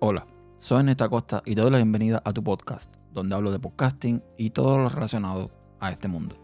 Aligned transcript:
Hola, 0.00 0.28
soy 0.58 0.84
Neta 0.84 1.08
Costa 1.08 1.42
y 1.44 1.56
te 1.56 1.60
doy 1.60 1.72
la 1.72 1.78
bienvenida 1.78 2.22
a 2.24 2.32
tu 2.32 2.44
podcast, 2.44 2.94
donde 3.12 3.34
hablo 3.34 3.50
de 3.50 3.58
podcasting 3.58 4.22
y 4.36 4.50
todo 4.50 4.78
lo 4.78 4.88
relacionado 4.88 5.50
a 5.80 5.90
este 5.90 6.06
mundo. 6.06 6.36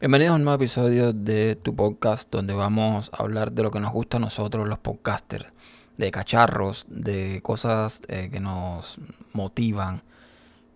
Bienvenidos 0.00 0.32
a 0.32 0.36
un 0.36 0.44
nuevo 0.44 0.56
episodio 0.56 1.12
de 1.12 1.56
tu 1.56 1.76
podcast 1.76 2.32
donde 2.32 2.54
vamos 2.54 3.10
a 3.12 3.22
hablar 3.22 3.52
de 3.52 3.64
lo 3.64 3.70
que 3.70 3.80
nos 3.80 3.92
gusta 3.92 4.16
a 4.16 4.20
nosotros 4.20 4.66
los 4.66 4.78
podcasters, 4.78 5.52
de 5.98 6.10
cacharros, 6.10 6.86
de 6.88 7.42
cosas 7.42 8.00
eh, 8.08 8.30
que 8.32 8.40
nos 8.40 8.96
motivan, 9.34 10.02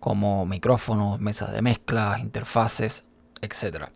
como 0.07 0.45
micrófonos, 0.45 1.19
mesas 1.19 1.51
de 1.51 1.61
mezcla, 1.61 2.15
interfaces, 2.17 3.03
etc. 3.41 3.89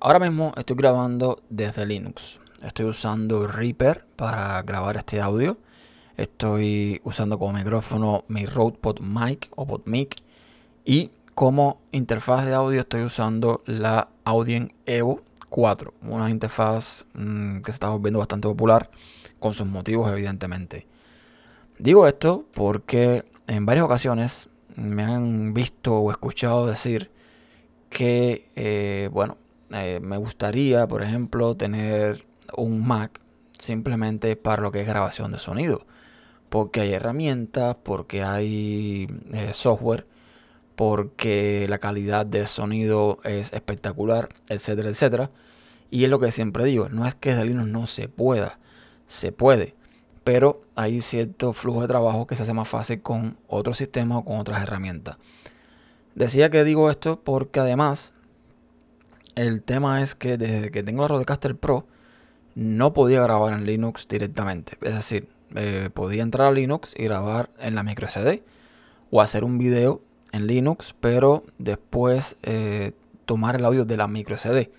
Ahora 0.00 0.18
mismo 0.18 0.54
estoy 0.56 0.74
grabando 0.74 1.42
desde 1.50 1.84
Linux. 1.84 2.40
Estoy 2.62 2.86
usando 2.86 3.46
Reaper 3.46 4.06
para 4.16 4.62
grabar 4.62 4.96
este 4.96 5.20
audio. 5.20 5.58
Estoy 6.16 7.02
usando 7.04 7.38
como 7.38 7.52
micrófono 7.52 8.24
mi 8.28 8.46
Rode 8.46 8.78
PodMic 8.78 9.50
o 9.54 9.66
PodMic 9.66 10.16
y 10.86 11.10
como 11.34 11.76
interfaz 11.92 12.46
de 12.46 12.54
audio 12.54 12.80
estoy 12.80 13.02
usando 13.02 13.62
la 13.66 14.08
Audien 14.24 14.72
Evo 14.86 15.20
4, 15.50 15.92
una 16.04 16.30
interfaz 16.30 17.04
mm, 17.12 17.58
que 17.58 17.70
se 17.70 17.76
está 17.76 17.90
volviendo 17.90 18.18
bastante 18.18 18.48
popular 18.48 18.88
con 19.38 19.52
sus 19.52 19.66
motivos 19.66 20.10
evidentemente. 20.10 20.86
Digo 21.78 22.06
esto 22.06 22.46
porque 22.54 23.26
en 23.46 23.66
varias 23.66 23.84
ocasiones 23.84 24.48
me 24.78 25.04
han 25.04 25.54
visto 25.54 25.98
o 25.98 26.10
escuchado 26.10 26.66
decir 26.66 27.10
que, 27.90 28.48
eh, 28.56 29.08
bueno, 29.12 29.36
eh, 29.70 30.00
me 30.02 30.16
gustaría, 30.16 30.86
por 30.86 31.02
ejemplo, 31.02 31.56
tener 31.56 32.24
un 32.56 32.86
Mac 32.86 33.20
simplemente 33.58 34.36
para 34.36 34.62
lo 34.62 34.72
que 34.72 34.80
es 34.82 34.86
grabación 34.86 35.32
de 35.32 35.38
sonido. 35.38 35.86
Porque 36.48 36.80
hay 36.80 36.92
herramientas, 36.92 37.76
porque 37.82 38.22
hay 38.22 39.06
eh, 39.32 39.50
software 39.52 40.06
porque 40.78 41.66
la 41.68 41.78
calidad 41.78 42.24
de 42.24 42.46
sonido 42.46 43.18
es 43.24 43.52
espectacular, 43.52 44.28
etcétera, 44.48 44.90
etcétera. 44.90 45.32
Y 45.90 46.04
es 46.04 46.10
lo 46.10 46.20
que 46.20 46.30
siempre 46.30 46.64
digo, 46.64 46.88
no 46.88 47.04
es 47.04 47.16
que 47.16 47.34
de 47.34 47.46
Linux 47.46 47.66
no 47.68 47.88
se 47.88 48.08
pueda, 48.08 48.60
se 49.08 49.32
puede, 49.32 49.74
pero 50.28 50.60
hay 50.74 51.00
cierto 51.00 51.54
flujo 51.54 51.80
de 51.80 51.88
trabajo 51.88 52.26
que 52.26 52.36
se 52.36 52.42
hace 52.42 52.52
más 52.52 52.68
fácil 52.68 53.00
con 53.00 53.38
otros 53.46 53.78
sistemas 53.78 54.18
o 54.18 54.24
con 54.26 54.36
otras 54.36 54.62
herramientas. 54.62 55.16
Decía 56.14 56.50
que 56.50 56.64
digo 56.64 56.90
esto 56.90 57.18
porque 57.24 57.60
además 57.60 58.12
el 59.36 59.62
tema 59.62 60.02
es 60.02 60.14
que 60.14 60.36
desde 60.36 60.70
que 60.70 60.82
tengo 60.82 61.00
la 61.00 61.08
Rodecaster 61.08 61.56
Pro 61.56 61.86
no 62.54 62.92
podía 62.92 63.22
grabar 63.22 63.54
en 63.54 63.64
Linux 63.64 64.06
directamente. 64.06 64.76
Es 64.82 64.96
decir, 64.96 65.30
eh, 65.54 65.88
podía 65.94 66.24
entrar 66.24 66.48
a 66.48 66.52
Linux 66.52 66.92
y 66.94 67.04
grabar 67.04 67.48
en 67.58 67.74
la 67.74 67.82
micro 67.82 68.06
SD 68.06 68.42
o 69.10 69.22
hacer 69.22 69.44
un 69.44 69.56
video 69.56 70.02
en 70.32 70.46
Linux, 70.46 70.94
pero 71.00 71.42
después 71.56 72.36
eh, 72.42 72.92
tomar 73.24 73.56
el 73.56 73.64
audio 73.64 73.86
de 73.86 73.96
la 73.96 74.08
micro 74.08 74.36
SD. 74.36 74.70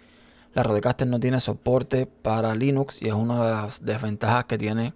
La 0.53 0.61
Rodecaster 0.61 1.08
no 1.08 1.19
tiene 1.19 1.39
soporte 1.39 2.06
para 2.06 2.53
Linux 2.53 3.02
y 3.02 3.08
es 3.08 3.16
una 3.16 3.44
de 3.44 3.50
las 3.50 3.84
desventajas 3.84 4.45
que 4.45 4.59
tiene 4.59 4.94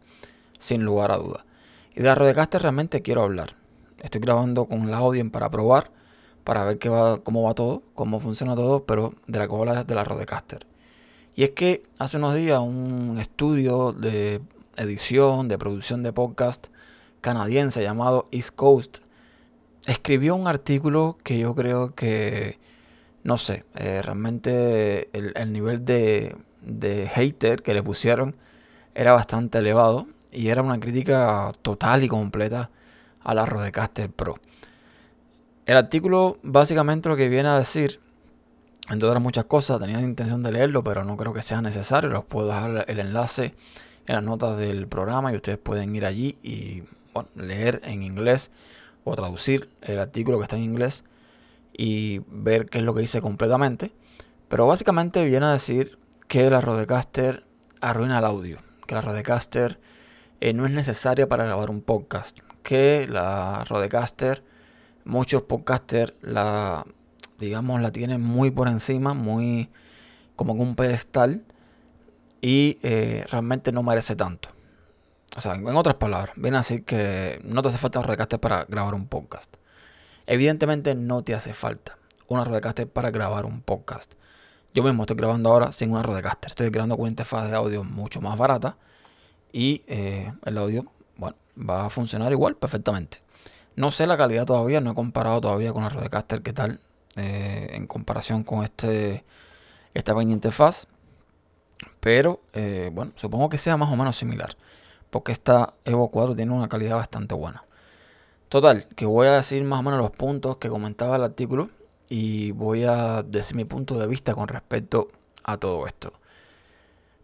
sin 0.64 0.86
lugar 0.86 1.12
a 1.12 1.18
duda. 1.18 1.46
Y 1.94 2.02
de 2.02 2.16
Rodecaster 2.16 2.62
realmente 2.62 3.02
quiero 3.02 3.22
hablar. 3.22 3.56
Estoy 4.00 4.22
grabando 4.22 4.66
con 4.66 4.90
la 4.90 4.98
Audien 4.98 5.30
para 5.30 5.52
probar, 5.52 5.92
para 6.46 6.64
ver 6.64 6.80
qué 6.80 6.88
va, 6.88 7.20
cómo 7.20 7.44
va 7.44 7.54
todo, 7.54 7.84
cómo 7.94 8.22
funciona 8.22 8.56
todo, 8.56 8.86
pero 8.86 9.14
de 9.28 9.40
la 9.40 9.48
que 9.48 9.84
de 9.86 9.96
la 9.96 10.04
Rodecaster. 10.04 10.66
Y 11.36 11.44
es 11.44 11.50
que 11.52 11.84
hace 12.00 12.18
unos 12.18 12.36
días 12.36 12.60
un 12.60 13.18
estudio 13.20 13.92
de 13.92 14.42
edición, 14.78 15.50
de 15.50 15.58
producción 15.58 16.02
de 16.02 16.14
podcast 16.14 16.68
canadiense 17.20 17.84
llamado 17.84 18.28
East 18.32 18.56
Coast 18.56 19.00
escribió 19.86 20.36
un 20.36 20.48
artículo 20.48 21.18
que 21.24 21.40
yo 21.40 21.56
creo 21.56 21.94
que, 21.94 22.58
no 23.24 23.36
sé, 23.38 23.66
eh, 23.76 24.02
realmente 24.02 25.10
el, 25.14 25.52
nivel 25.52 25.84
de, 25.84 26.36
de, 26.62 27.08
hater 27.08 27.62
que 27.62 27.74
le 27.74 27.84
pusieron 27.84 28.36
era 28.96 29.12
bastante 29.12 29.58
elevado 29.58 30.08
y 30.34 30.50
era 30.50 30.62
una 30.62 30.80
crítica 30.80 31.52
total 31.62 32.04
y 32.04 32.08
completa 32.08 32.70
a 33.22 33.34
la 33.34 33.46
Rodecaster 33.46 34.10
Pro. 34.10 34.36
El 35.66 35.78
artículo 35.78 36.38
básicamente 36.44 37.10
lo 37.10 37.16
que 37.16 37.30
viene 37.30 37.50
a 37.50 37.58
decir, 37.58 38.00
entre 38.90 39.08
otras 39.08 39.24
muchas 39.24 39.46
cosas, 39.46 39.80
tenía 39.80 39.98
la 39.98 40.04
intención 40.04 40.44
de 40.44 40.52
leerlo, 40.52 40.84
pero 40.84 41.06
no 41.06 41.16
creo 41.16 41.34
que 41.34 41.42
sea 41.42 41.62
necesario, 41.62 42.10
los 42.10 42.26
puedo 42.26 42.48
dejar 42.48 42.86
el 42.88 43.00
enlace 43.00 43.54
en 44.08 44.16
las 44.16 44.24
notas 44.24 44.58
del 44.58 44.88
programa 44.88 45.32
y 45.32 45.36
ustedes 45.36 45.58
pueden 45.58 45.96
ir 45.96 46.06
allí 46.06 46.38
y 46.44 46.84
leer 47.36 47.82
en 47.86 48.04
inglés 48.04 48.52
o 49.06 49.16
traducir 49.16 49.70
el 49.82 50.00
artículo 50.00 50.38
que 50.38 50.44
está 50.44 50.58
en 50.58 50.64
inglés 50.64 51.06
y 51.72 52.20
ver 52.28 52.68
qué 52.70 52.80
es 52.80 52.84
lo 52.84 52.94
que 52.94 53.02
dice 53.02 53.22
completamente. 53.22 53.92
Pero 54.50 54.68
básicamente 54.68 55.26
viene 55.26 55.46
a 55.46 55.52
decir 55.52 55.98
que 56.28 56.50
la 56.50 56.62
Rodecaster 56.62 57.44
arruina 57.82 58.20
el 58.20 58.26
audio, 58.26 58.60
que 58.86 58.96
la 58.96 59.02
Rodecaster 59.02 59.80
eh, 60.44 60.52
no 60.52 60.66
es 60.66 60.74
necesaria 60.74 61.30
para 61.30 61.46
grabar 61.46 61.70
un 61.70 61.80
podcast, 61.80 62.38
que 62.64 63.08
la 63.10 63.64
Rodecaster, 63.64 64.44
muchos 65.06 65.44
podcasters 65.44 66.16
la, 66.22 66.86
digamos, 67.40 67.80
la 67.80 67.94
tienen 67.94 68.22
muy 68.22 68.52
por 68.52 68.68
encima, 68.68 69.14
muy 69.14 69.70
como 70.36 70.52
un 70.52 70.76
pedestal 70.76 71.46
y 72.42 72.78
eh, 72.84 73.24
realmente 73.32 73.72
no 73.72 73.84
merece 73.84 74.18
tanto. 74.18 74.50
O 75.38 75.40
sea, 75.40 75.56
en 75.56 75.66
otras 75.78 75.96
palabras, 75.96 76.36
viene 76.36 76.58
a 76.58 76.60
decir 76.60 76.84
que 76.84 77.40
no 77.46 77.62
te 77.62 77.70
hace 77.70 77.78
falta 77.78 78.00
un 78.00 78.06
Rodecaster 78.06 78.42
para 78.42 78.66
grabar 78.66 78.96
un 78.96 79.08
podcast. 79.08 79.56
Evidentemente 80.26 80.94
no 80.94 81.24
te 81.24 81.34
hace 81.34 81.54
falta 81.54 81.98
una 82.28 82.44
Rodecaster 82.44 82.90
para 82.90 83.12
grabar 83.12 83.46
un 83.46 83.62
podcast. 83.62 84.12
Yo 84.74 84.84
mismo 84.84 85.04
estoy 85.04 85.16
grabando 85.16 85.52
ahora 85.52 85.72
sin 85.72 85.92
una 85.92 86.04
Rodecaster. 86.04 86.50
Estoy 86.50 86.70
grabando 86.70 86.98
con 86.98 87.04
una 87.04 87.12
interfaz 87.12 87.50
de 87.50 87.56
audio 87.56 87.86
mucho 87.86 88.20
más 88.20 88.38
barata. 88.38 88.76
Y 89.54 89.84
eh, 89.88 90.34
el 90.44 90.58
audio, 90.58 90.86
bueno, 91.16 91.38
va 91.58 91.86
a 91.86 91.90
funcionar 91.90 92.34
igual 92.34 92.58
perfectamente. 92.58 93.20
No 93.78 93.90
sé 93.90 94.06
la 94.06 94.18
calidad 94.18 94.46
todavía, 94.46 94.82
no 94.82 94.92
he 94.92 94.96
comparado 94.96 95.40
todavía 95.40 95.72
con 95.72 95.84
la 95.84 95.90
Rodecaster 95.90 96.42
qué 96.42 96.52
tal 96.52 96.82
eh, 97.16 97.70
en 97.72 97.88
comparación 97.88 98.44
con 98.44 98.66
este 98.66 99.24
esta 99.94 100.14
pequeña 100.14 100.34
interfaz. 100.34 100.88
Pero 102.02 102.42
eh, 102.54 102.92
bueno, 102.92 103.14
supongo 103.16 103.48
que 103.48 103.58
sea 103.58 103.78
más 103.78 103.90
o 103.90 103.96
menos 103.96 104.18
similar 104.18 104.58
porque 105.14 105.32
esta 105.32 105.76
Evo 105.86 106.10
4 106.10 106.36
tiene 106.36 106.52
una 106.52 106.68
calidad 106.68 106.96
bastante 106.96 107.36
buena. 107.36 107.64
Total, 108.50 108.88
que 108.96 109.06
voy 109.06 109.28
a 109.28 109.34
decir 109.34 109.64
más 109.64 109.80
o 109.80 109.84
menos 109.84 110.00
los 110.00 110.10
puntos 110.10 110.58
que 110.58 110.70
comentaba 110.70 111.18
el 111.18 111.24
artículo 111.24 111.70
y 112.10 112.52
voy 112.52 112.84
a 112.84 113.22
decir 113.22 113.56
mi 113.56 113.64
punto 113.64 114.00
de 114.00 114.08
vista 114.08 114.34
con 114.34 114.48
respecto 114.48 115.12
a 115.44 115.58
todo 115.58 115.86
esto. 115.86 116.14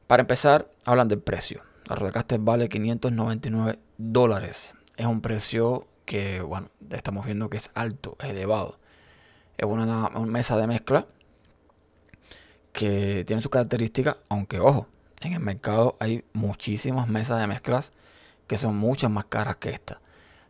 Para 0.06 0.22
empezar, 0.22 0.70
hablan 0.86 1.08
del 1.08 1.20
precio. 1.20 1.64
La 1.90 1.96
Rodecaster 1.96 2.40
vale 2.40 2.70
599 2.70 3.80
dólares. 3.98 4.76
Es 4.96 5.08
un 5.08 5.22
precio 5.22 5.88
que, 6.06 6.40
bueno, 6.40 6.70
estamos 6.92 7.26
viendo 7.26 7.50
que 7.50 7.58
es 7.58 7.72
alto, 7.74 8.16
es 8.20 8.30
elevado. 8.30 8.78
Es 9.58 9.66
una, 9.66 10.10
una 10.10 10.26
mesa 10.28 10.56
de 10.58 10.68
mezcla 10.68 11.08
que 12.74 13.24
tiene 13.26 13.42
sus 13.42 13.50
características, 13.50 14.18
aunque 14.30 14.60
ojo, 14.60 14.88
en 15.22 15.34
el 15.34 15.40
mercado 15.40 15.96
hay 16.00 16.24
muchísimas 16.34 17.10
mesas 17.10 17.42
de 17.42 17.48
mezclas 17.48 17.92
que 18.46 18.58
son 18.58 18.78
muchas 18.78 19.10
más 19.10 19.26
caras 19.26 19.58
que 19.58 19.72
esta. 19.72 20.00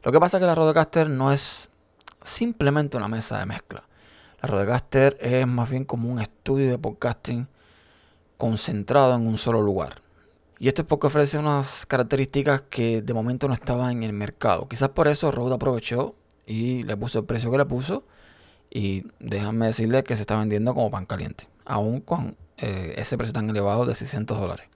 Lo 0.04 0.12
que 0.12 0.20
pasa 0.20 0.38
es 0.38 0.42
que 0.42 0.48
la 0.48 0.56
Rodecaster 0.56 1.10
no 1.10 1.32
es 1.32 1.70
simplemente 2.22 2.98
una 2.98 3.08
mesa 3.08 3.40
de 3.40 3.46
mezcla. 3.46 3.84
La 4.42 4.50
Rodecaster 4.50 5.18
es 5.22 5.48
más 5.48 5.70
bien 5.70 5.86
como 5.86 6.10
un 6.10 6.20
estudio 6.20 6.70
de 6.70 6.78
podcasting 6.78 7.48
concentrado 8.36 9.16
en 9.16 9.26
un 9.26 9.38
solo 9.38 9.62
lugar. 9.62 10.02
Y 10.60 10.68
esto 10.68 10.82
es 10.82 10.88
porque 10.88 11.08
ofrece 11.08 11.38
unas 11.38 11.86
características 11.86 12.64
que 12.70 13.02
de 13.02 13.14
momento 13.14 13.48
no 13.48 13.54
estaban 13.54 13.92
en 13.92 14.04
el 14.04 14.12
mercado. 14.12 14.68
Quizás 14.68 14.90
por 14.90 15.08
eso 15.08 15.32
Rode 15.32 15.56
aprovechó 15.56 16.16
y 16.46 16.84
le 16.84 16.98
puso 16.98 17.20
el 17.20 17.26
precio 17.26 17.50
que 17.50 17.58
le 17.58 17.66
puso. 17.66 18.04
Y 18.70 19.06
déjame 19.20 19.68
decirle 19.68 20.04
que 20.04 20.18
se 20.18 20.22
está 20.24 20.38
vendiendo 20.38 20.74
como 20.74 20.92
pan 20.92 21.06
caliente. 21.06 21.48
Aún 21.64 22.02
con 22.02 22.36
eh, 22.58 22.94
ese 22.98 23.18
precio 23.18 23.34
tan 23.34 23.50
elevado 23.50 23.86
de 23.86 23.96
600 23.96 24.38
dólares. 24.38 24.68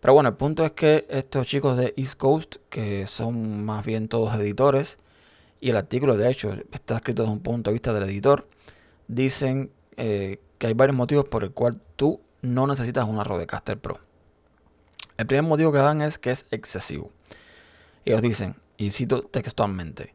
Pero 0.00 0.12
bueno, 0.12 0.28
el 0.28 0.34
punto 0.34 0.66
es 0.66 0.72
que 0.72 1.06
estos 1.08 1.46
chicos 1.46 1.78
de 1.78 1.94
East 1.96 2.18
Coast, 2.18 2.56
que 2.68 3.06
son 3.06 3.64
más 3.64 3.86
bien 3.86 4.06
todos 4.06 4.34
editores, 4.34 4.98
y 5.62 5.70
el 5.70 5.76
artículo 5.76 6.16
de 6.16 6.30
hecho 6.30 6.52
está 6.72 6.96
escrito 6.96 7.22
desde 7.22 7.32
un 7.32 7.40
punto 7.40 7.70
de 7.70 7.74
vista 7.74 7.92
del 7.94 8.04
editor, 8.04 8.46
dicen 9.08 9.70
eh, 9.96 10.40
que 10.58 10.66
hay 10.66 10.74
varios 10.74 10.96
motivos 10.96 11.24
por 11.26 11.42
el 11.42 11.52
cual 11.52 11.80
tú 11.96 12.20
no 12.42 12.66
necesitas 12.66 13.08
una 13.08 13.24
Rodecaster 13.24 13.78
Pro. 13.78 14.09
El 15.20 15.26
primer 15.26 15.44
motivo 15.44 15.70
que 15.70 15.76
dan 15.76 16.00
es 16.00 16.18
que 16.18 16.30
es 16.30 16.46
excesivo. 16.50 17.10
Ellos 18.06 18.22
dicen, 18.22 18.56
y 18.78 18.90
cito 18.90 19.20
textualmente, 19.20 20.14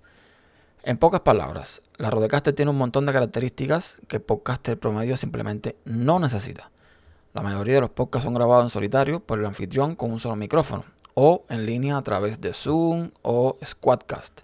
En 0.82 0.98
pocas 0.98 1.22
palabras, 1.22 1.84
la 1.98 2.10
Rodecaster 2.10 2.56
tiene 2.56 2.72
un 2.72 2.80
montón 2.80 3.06
de 3.06 3.14
características 3.14 4.02
que 4.08 4.16
el 4.16 4.24
podcaster 4.24 4.80
promedio 4.80 5.16
simplemente 5.16 5.78
no 5.86 6.18
necesita. 6.18 6.72
La 7.36 7.44
mayoría 7.44 7.76
de 7.76 7.82
los 7.82 7.92
podcasts 7.92 8.24
son 8.24 8.34
grabados 8.34 8.66
en 8.66 8.70
solitario 8.72 9.20
por 9.20 9.38
el 9.38 9.46
anfitrión 9.46 9.94
con 9.94 10.12
un 10.12 10.20
solo 10.20 10.36
micrófono 10.36 10.86
o 11.14 11.46
en 11.50 11.68
línea 11.68 11.98
a 11.98 12.02
través 12.02 12.42
de 12.42 12.52
Zoom 12.52 13.12
o 13.22 13.60
Squadcast. 13.64 14.42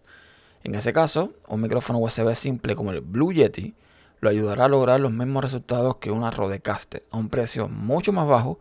En 0.64 0.76
ese 0.76 0.94
caso, 0.94 1.34
un 1.48 1.62
micrófono 1.62 1.98
USB 1.98 2.36
simple 2.36 2.76
como 2.76 2.92
el 2.92 3.02
Blue 3.02 3.34
Yeti 3.34 3.74
lo 4.20 4.30
ayudará 4.30 4.66
a 4.66 4.70
lograr 4.70 5.00
los 5.00 5.12
mismos 5.12 5.42
resultados 5.42 5.96
que 5.96 6.12
una 6.12 6.30
Rodecaster 6.30 7.04
a 7.10 7.18
un 7.18 7.30
precio 7.30 7.68
mucho 7.68 8.14
más 8.14 8.28
bajo 8.28 8.60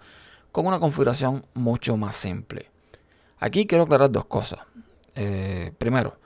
con 0.52 0.66
una 0.66 0.80
configuración 0.80 1.44
mucho 1.54 1.96
más 1.96 2.16
simple. 2.16 2.70
Aquí 3.38 3.66
quiero 3.66 3.84
aclarar 3.84 4.10
dos 4.10 4.26
cosas. 4.26 4.60
Eh, 5.14 5.72
primero, 5.78 6.16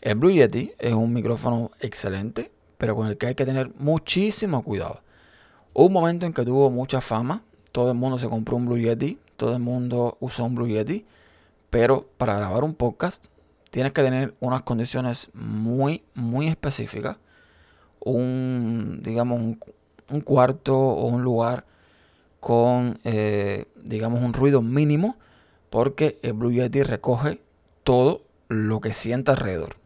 el 0.00 0.16
Blue 0.16 0.30
Yeti 0.30 0.72
es 0.78 0.92
un 0.92 1.12
micrófono 1.12 1.70
excelente, 1.80 2.50
pero 2.78 2.94
con 2.94 3.06
el 3.06 3.16
que 3.16 3.28
hay 3.28 3.34
que 3.34 3.46
tener 3.46 3.72
muchísimo 3.78 4.62
cuidado. 4.62 5.00
Hubo 5.72 5.86
un 5.86 5.92
momento 5.92 6.26
en 6.26 6.32
que 6.32 6.44
tuvo 6.44 6.70
mucha 6.70 7.00
fama, 7.00 7.42
todo 7.72 7.90
el 7.90 7.96
mundo 7.96 8.18
se 8.18 8.28
compró 8.28 8.56
un 8.56 8.66
Blue 8.66 8.78
Yeti, 8.78 9.18
todo 9.36 9.54
el 9.54 9.60
mundo 9.60 10.16
usó 10.20 10.44
un 10.44 10.54
Blue 10.54 10.68
Yeti, 10.68 11.04
pero 11.70 12.06
para 12.18 12.36
grabar 12.36 12.62
un 12.62 12.74
podcast 12.74 13.26
tienes 13.70 13.92
que 13.92 14.02
tener 14.02 14.34
unas 14.38 14.62
condiciones 14.62 15.30
muy, 15.34 16.04
muy 16.14 16.46
específicas. 16.46 17.16
Un, 17.98 19.00
digamos, 19.02 19.40
un, 19.40 20.20
cuarto 20.20 20.78
o 20.78 21.06
un 21.08 21.22
lugar 21.22 21.64
con, 22.44 22.98
eh, 23.04 23.64
digamos, 23.82 24.22
un 24.22 24.34
ruido 24.34 24.60
mínimo, 24.60 25.16
porque 25.70 26.18
el 26.20 26.34
Blue 26.34 26.52
Yeti 26.52 26.82
recoge 26.82 27.40
todo 27.84 28.20
lo 28.48 28.82
que 28.82 28.92
sienta 28.92 29.32
alrededor. 29.32 29.76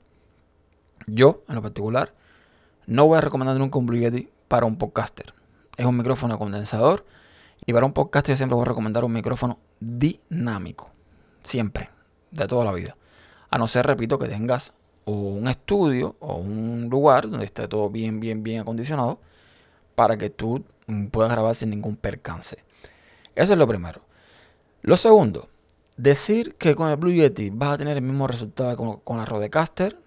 Yo, 1.06 1.44
en 1.48 1.54
lo 1.54 1.62
particular, 1.62 2.14
no 2.84 3.06
voy 3.06 3.18
a 3.18 3.20
recomendar 3.20 3.56
nunca 3.58 3.78
un 3.78 3.86
Blue 3.86 4.00
Yeti 4.00 4.28
para 4.48 4.66
un 4.66 4.76
podcaster. 4.76 5.34
Es 5.76 5.86
un 5.86 5.96
micrófono 5.96 6.36
condensador 6.36 7.06
y 7.64 7.72
para 7.72 7.86
un 7.86 7.92
podcaster 7.92 8.32
yo 8.32 8.38
siempre 8.38 8.56
voy 8.56 8.62
a 8.62 8.70
recomendar 8.70 9.04
un 9.04 9.12
micrófono 9.12 9.60
dinámico. 9.78 10.90
Siempre, 11.44 11.90
de 12.32 12.48
toda 12.48 12.64
la 12.64 12.72
vida. 12.72 12.96
A 13.50 13.58
no 13.58 13.68
ser, 13.68 13.86
repito, 13.86 14.18
que 14.18 14.26
tengas 14.26 14.72
un 15.04 15.46
estudio 15.46 16.16
o 16.18 16.34
un 16.38 16.88
lugar 16.90 17.30
donde 17.30 17.46
esté 17.46 17.68
todo 17.68 17.88
bien, 17.88 18.18
bien, 18.18 18.42
bien 18.42 18.62
acondicionado 18.62 19.20
para 19.98 20.16
que 20.16 20.30
tú 20.30 20.64
puedas 21.10 21.32
grabar 21.32 21.56
sin 21.56 21.70
ningún 21.70 21.96
percance. 21.96 22.62
Eso 23.34 23.54
es 23.54 23.58
lo 23.58 23.66
primero. 23.66 24.00
Lo 24.82 24.96
segundo, 24.96 25.48
decir 25.96 26.54
que 26.54 26.76
con 26.76 26.88
el 26.88 26.94
Blue 26.94 27.10
Yeti 27.10 27.50
vas 27.50 27.70
a 27.70 27.78
tener 27.78 27.96
el 27.96 28.04
mismo 28.04 28.28
resultado 28.28 28.76
que 28.76 29.02
con 29.02 29.16
la 29.16 29.24
Rodecaster 29.24 29.98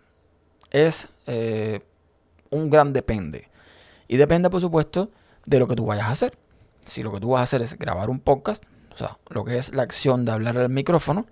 es 0.70 1.10
eh, 1.28 1.82
un 2.52 2.70
gran 2.70 2.94
depende. 2.94 3.50
Y 4.08 4.16
depende, 4.16 4.50
por 4.50 4.62
supuesto, 4.62 5.12
de 5.46 5.60
lo 5.60 5.68
que 5.68 5.76
tú 5.76 5.86
vayas 5.86 6.06
a 6.06 6.12
hacer. 6.12 6.38
Si 6.86 7.04
lo 7.04 7.12
que 7.12 7.20
tú 7.20 7.32
vas 7.32 7.42
a 7.42 7.44
hacer 7.44 7.62
es 7.62 7.78
grabar 7.78 8.10
un 8.10 8.22
podcast, 8.22 8.64
o 8.94 8.98
sea, 8.98 9.18
lo 9.28 9.44
que 9.44 9.58
es 9.58 9.76
la 9.76 9.84
acción 9.84 10.24
de 10.24 10.32
hablar 10.32 10.58
al 10.58 10.70
micrófono, 10.70 11.26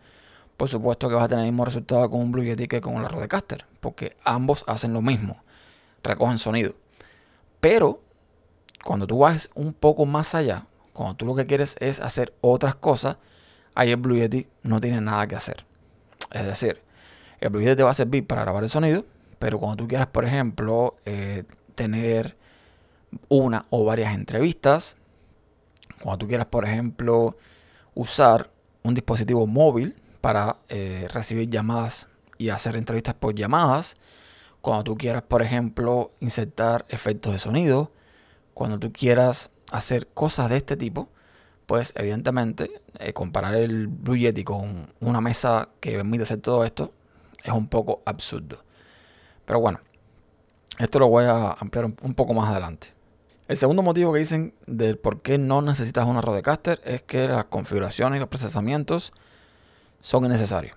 por 0.58 0.68
supuesto 0.68 1.08
que 1.08 1.16
vas 1.16 1.24
a 1.24 1.30
tener 1.30 1.46
el 1.46 1.52
mismo 1.52 1.64
resultado 1.64 2.10
con 2.10 2.20
un 2.20 2.34
Blue 2.34 2.44
Yeti 2.44 2.68
que 2.68 2.82
con 2.82 3.02
la 3.02 3.08
Rodecaster, 3.08 3.66
porque 3.80 4.18
ambos 4.26 4.66
hacen 4.68 4.92
lo 4.92 5.02
mismo, 5.02 5.44
recogen 6.04 6.38
sonido. 6.40 6.74
Pero 7.62 8.02
cuando 8.84 9.08
tú 9.08 9.20
vas 9.20 9.50
un 9.56 9.74
poco 9.74 10.06
más 10.06 10.36
allá, 10.36 10.66
cuando 10.94 11.16
tú 11.16 11.26
lo 11.26 11.36
que 11.36 11.46
quieres 11.46 11.76
es 11.80 12.00
hacer 12.00 12.34
otras 12.42 12.76
cosas, 12.76 13.18
ahí 13.76 13.92
el 13.92 13.98
Blue 13.98 14.18
Yeti 14.18 14.48
no 14.64 14.80
tiene 14.80 15.02
nada 15.02 15.28
que 15.28 15.36
hacer. 15.36 15.66
Es 16.32 16.46
decir, 16.46 16.82
el 17.40 17.50
Blue 17.50 17.62
Yeti 17.62 17.78
te 17.78 17.84
va 17.84 17.92
a 17.92 17.94
servir 17.94 18.26
para 18.28 18.42
grabar 18.42 18.64
el 18.64 18.70
sonido, 18.70 19.06
pero 19.40 19.60
cuando 19.60 19.78
tú 19.78 19.88
quieras, 19.88 20.08
por 20.08 20.26
ejemplo, 20.26 20.96
eh, 21.06 21.44
tener 21.76 22.38
una 23.30 23.66
o 23.70 23.86
varias 23.86 24.14
entrevistas, 24.14 24.96
cuando 26.02 26.20
tú 26.20 26.28
quieras, 26.28 26.48
por 26.48 26.66
ejemplo, 26.66 27.38
usar 27.96 28.50
un 28.84 28.94
dispositivo 28.94 29.48
móvil 29.48 29.96
para 30.22 30.58
eh, 30.70 31.08
recibir 31.12 31.50
llamadas 31.50 32.08
y 32.38 32.50
hacer 32.50 32.76
entrevistas 32.76 33.16
por 33.16 33.36
llamadas, 33.36 33.96
cuando 34.62 34.84
tú 34.84 34.98
quieras, 34.98 35.24
por 35.24 35.42
ejemplo, 35.42 36.12
insertar 36.20 36.86
efectos 36.90 37.34
de 37.34 37.40
sonido, 37.40 37.92
cuando 38.60 38.78
tú 38.78 38.92
quieras 38.92 39.52
hacer 39.72 40.08
cosas 40.08 40.50
de 40.50 40.58
este 40.58 40.76
tipo, 40.76 41.08
pues 41.66 41.94
evidentemente 41.96 42.82
eh, 43.00 43.14
comparar 43.14 43.56
el 43.56 43.88
Blue 43.88 44.18
Yeti 44.18 44.44
con 44.44 44.92
una 45.00 45.22
mesa 45.22 45.70
que 45.80 45.94
permite 45.94 46.24
hacer 46.24 46.42
todo 46.42 46.66
esto 46.66 46.92
es 47.42 47.54
un 47.54 47.70
poco 47.70 48.02
absurdo. 48.04 48.62
Pero 49.46 49.62
bueno, 49.62 49.80
esto 50.78 51.00
lo 51.00 51.08
voy 51.08 51.24
a 51.24 51.54
ampliar 51.54 51.86
un, 51.86 52.14
poco 52.14 52.34
más 52.34 52.50
adelante. 52.50 52.90
El 53.48 53.56
segundo 53.56 53.82
motivo 53.82 54.12
que 54.12 54.20
dicen 54.20 54.54
del 54.68 54.98
por 54.98 55.22
qué 55.22 55.38
no 55.38 55.62
necesitas 55.62 56.06
una 56.06 56.20
Rodecaster 56.20 56.82
es 56.84 57.02
que 57.04 57.30
las 57.30 57.46
configuraciones 57.46 58.18
y 58.18 58.20
los 58.20 58.28
procesamientos 58.28 59.14
son 60.02 60.26
innecesarios. 60.26 60.76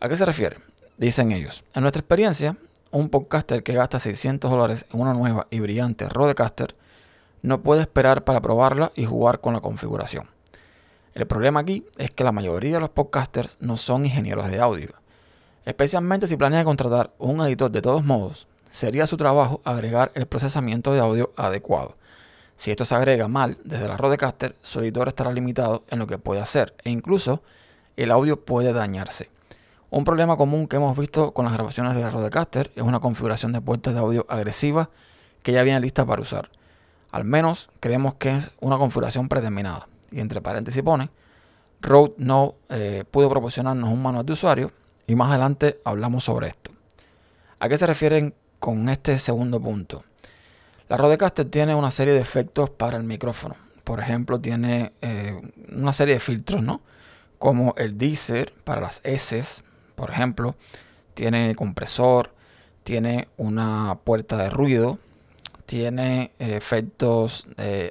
¿A 0.00 0.08
qué 0.08 0.16
se 0.16 0.26
refiere? 0.26 0.56
Dicen 0.96 1.30
ellos, 1.30 1.62
en 1.74 1.82
nuestra 1.82 2.00
experiencia, 2.00 2.56
un 2.90 3.08
podcaster 3.08 3.62
que 3.62 3.74
gasta 3.74 4.00
600 4.00 4.50
dólares 4.50 4.84
en 4.92 5.00
una 5.00 5.14
nueva 5.14 5.46
y 5.50 5.60
brillante 5.60 6.08
Rodecaster 6.08 6.74
no 7.42 7.62
puede 7.62 7.82
esperar 7.82 8.24
para 8.24 8.40
probarla 8.40 8.92
y 8.94 9.04
jugar 9.04 9.40
con 9.40 9.54
la 9.54 9.60
configuración. 9.60 10.26
El 11.14 11.26
problema 11.26 11.60
aquí 11.60 11.84
es 11.96 12.10
que 12.10 12.24
la 12.24 12.32
mayoría 12.32 12.74
de 12.74 12.80
los 12.80 12.90
podcasters 12.90 13.56
no 13.60 13.76
son 13.76 14.04
ingenieros 14.04 14.50
de 14.50 14.60
audio 14.60 14.90
Especialmente 15.68 16.26
si 16.26 16.38
planea 16.38 16.64
contratar 16.64 17.10
un 17.18 17.42
editor 17.42 17.70
de 17.70 17.82
todos 17.82 18.02
modos, 18.02 18.46
sería 18.70 19.06
su 19.06 19.18
trabajo 19.18 19.60
agregar 19.64 20.10
el 20.14 20.24
procesamiento 20.24 20.94
de 20.94 21.00
audio 21.00 21.30
adecuado. 21.36 21.94
Si 22.56 22.70
esto 22.70 22.86
se 22.86 22.94
agrega 22.94 23.28
mal 23.28 23.58
desde 23.64 23.86
la 23.86 23.98
Rodecaster, 23.98 24.56
su 24.62 24.80
editor 24.80 25.08
estará 25.08 25.30
limitado 25.30 25.84
en 25.90 25.98
lo 25.98 26.06
que 26.06 26.16
puede 26.16 26.40
hacer 26.40 26.72
e 26.84 26.90
incluso 26.90 27.42
el 27.98 28.10
audio 28.10 28.40
puede 28.46 28.72
dañarse. 28.72 29.28
Un 29.90 30.04
problema 30.04 30.38
común 30.38 30.68
que 30.68 30.76
hemos 30.76 30.96
visto 30.96 31.32
con 31.32 31.44
las 31.44 31.52
grabaciones 31.52 31.94
de 31.94 32.00
la 32.00 32.08
Rodecaster 32.08 32.70
es 32.74 32.82
una 32.82 33.00
configuración 33.00 33.52
de 33.52 33.60
puertas 33.60 33.92
de 33.92 34.00
audio 34.00 34.24
agresiva 34.30 34.88
que 35.42 35.52
ya 35.52 35.62
viene 35.64 35.80
lista 35.80 36.06
para 36.06 36.22
usar. 36.22 36.48
Al 37.10 37.24
menos 37.24 37.70
creemos 37.80 38.14
que 38.14 38.36
es 38.36 38.50
una 38.60 38.78
configuración 38.78 39.28
predeterminada. 39.28 39.88
Y 40.10 40.20
entre 40.20 40.40
paréntesis 40.40 40.82
pone, 40.82 41.10
Rode 41.80 42.14
no 42.18 42.54
eh, 42.70 43.04
pudo 43.10 43.30
proporcionarnos 43.30 43.90
un 43.90 44.02
manual 44.02 44.26
de 44.26 44.32
usuario 44.32 44.72
y 45.06 45.14
más 45.14 45.30
adelante 45.30 45.80
hablamos 45.84 46.24
sobre 46.24 46.48
esto. 46.48 46.70
¿A 47.60 47.68
qué 47.68 47.76
se 47.76 47.86
refieren 47.86 48.34
con 48.58 48.88
este 48.88 49.18
segundo 49.18 49.60
punto? 49.60 50.04
La 50.88 50.96
Rodecaster 50.96 51.48
tiene 51.48 51.74
una 51.74 51.90
serie 51.90 52.14
de 52.14 52.20
efectos 52.20 52.70
para 52.70 52.96
el 52.96 53.04
micrófono. 53.04 53.56
Por 53.84 54.00
ejemplo, 54.00 54.40
tiene 54.40 54.92
eh, 55.02 55.40
una 55.72 55.92
serie 55.92 56.14
de 56.14 56.20
filtros, 56.20 56.62
¿no? 56.62 56.80
Como 57.38 57.74
el 57.76 57.98
deezer 57.98 58.52
para 58.64 58.80
las 58.80 59.00
S, 59.04 59.62
por 59.94 60.10
ejemplo. 60.10 60.56
Tiene 61.14 61.54
compresor, 61.54 62.32
tiene 62.84 63.28
una 63.36 63.98
puerta 64.04 64.36
de 64.36 64.50
ruido, 64.50 64.98
tiene 65.68 66.32
efectos 66.40 67.46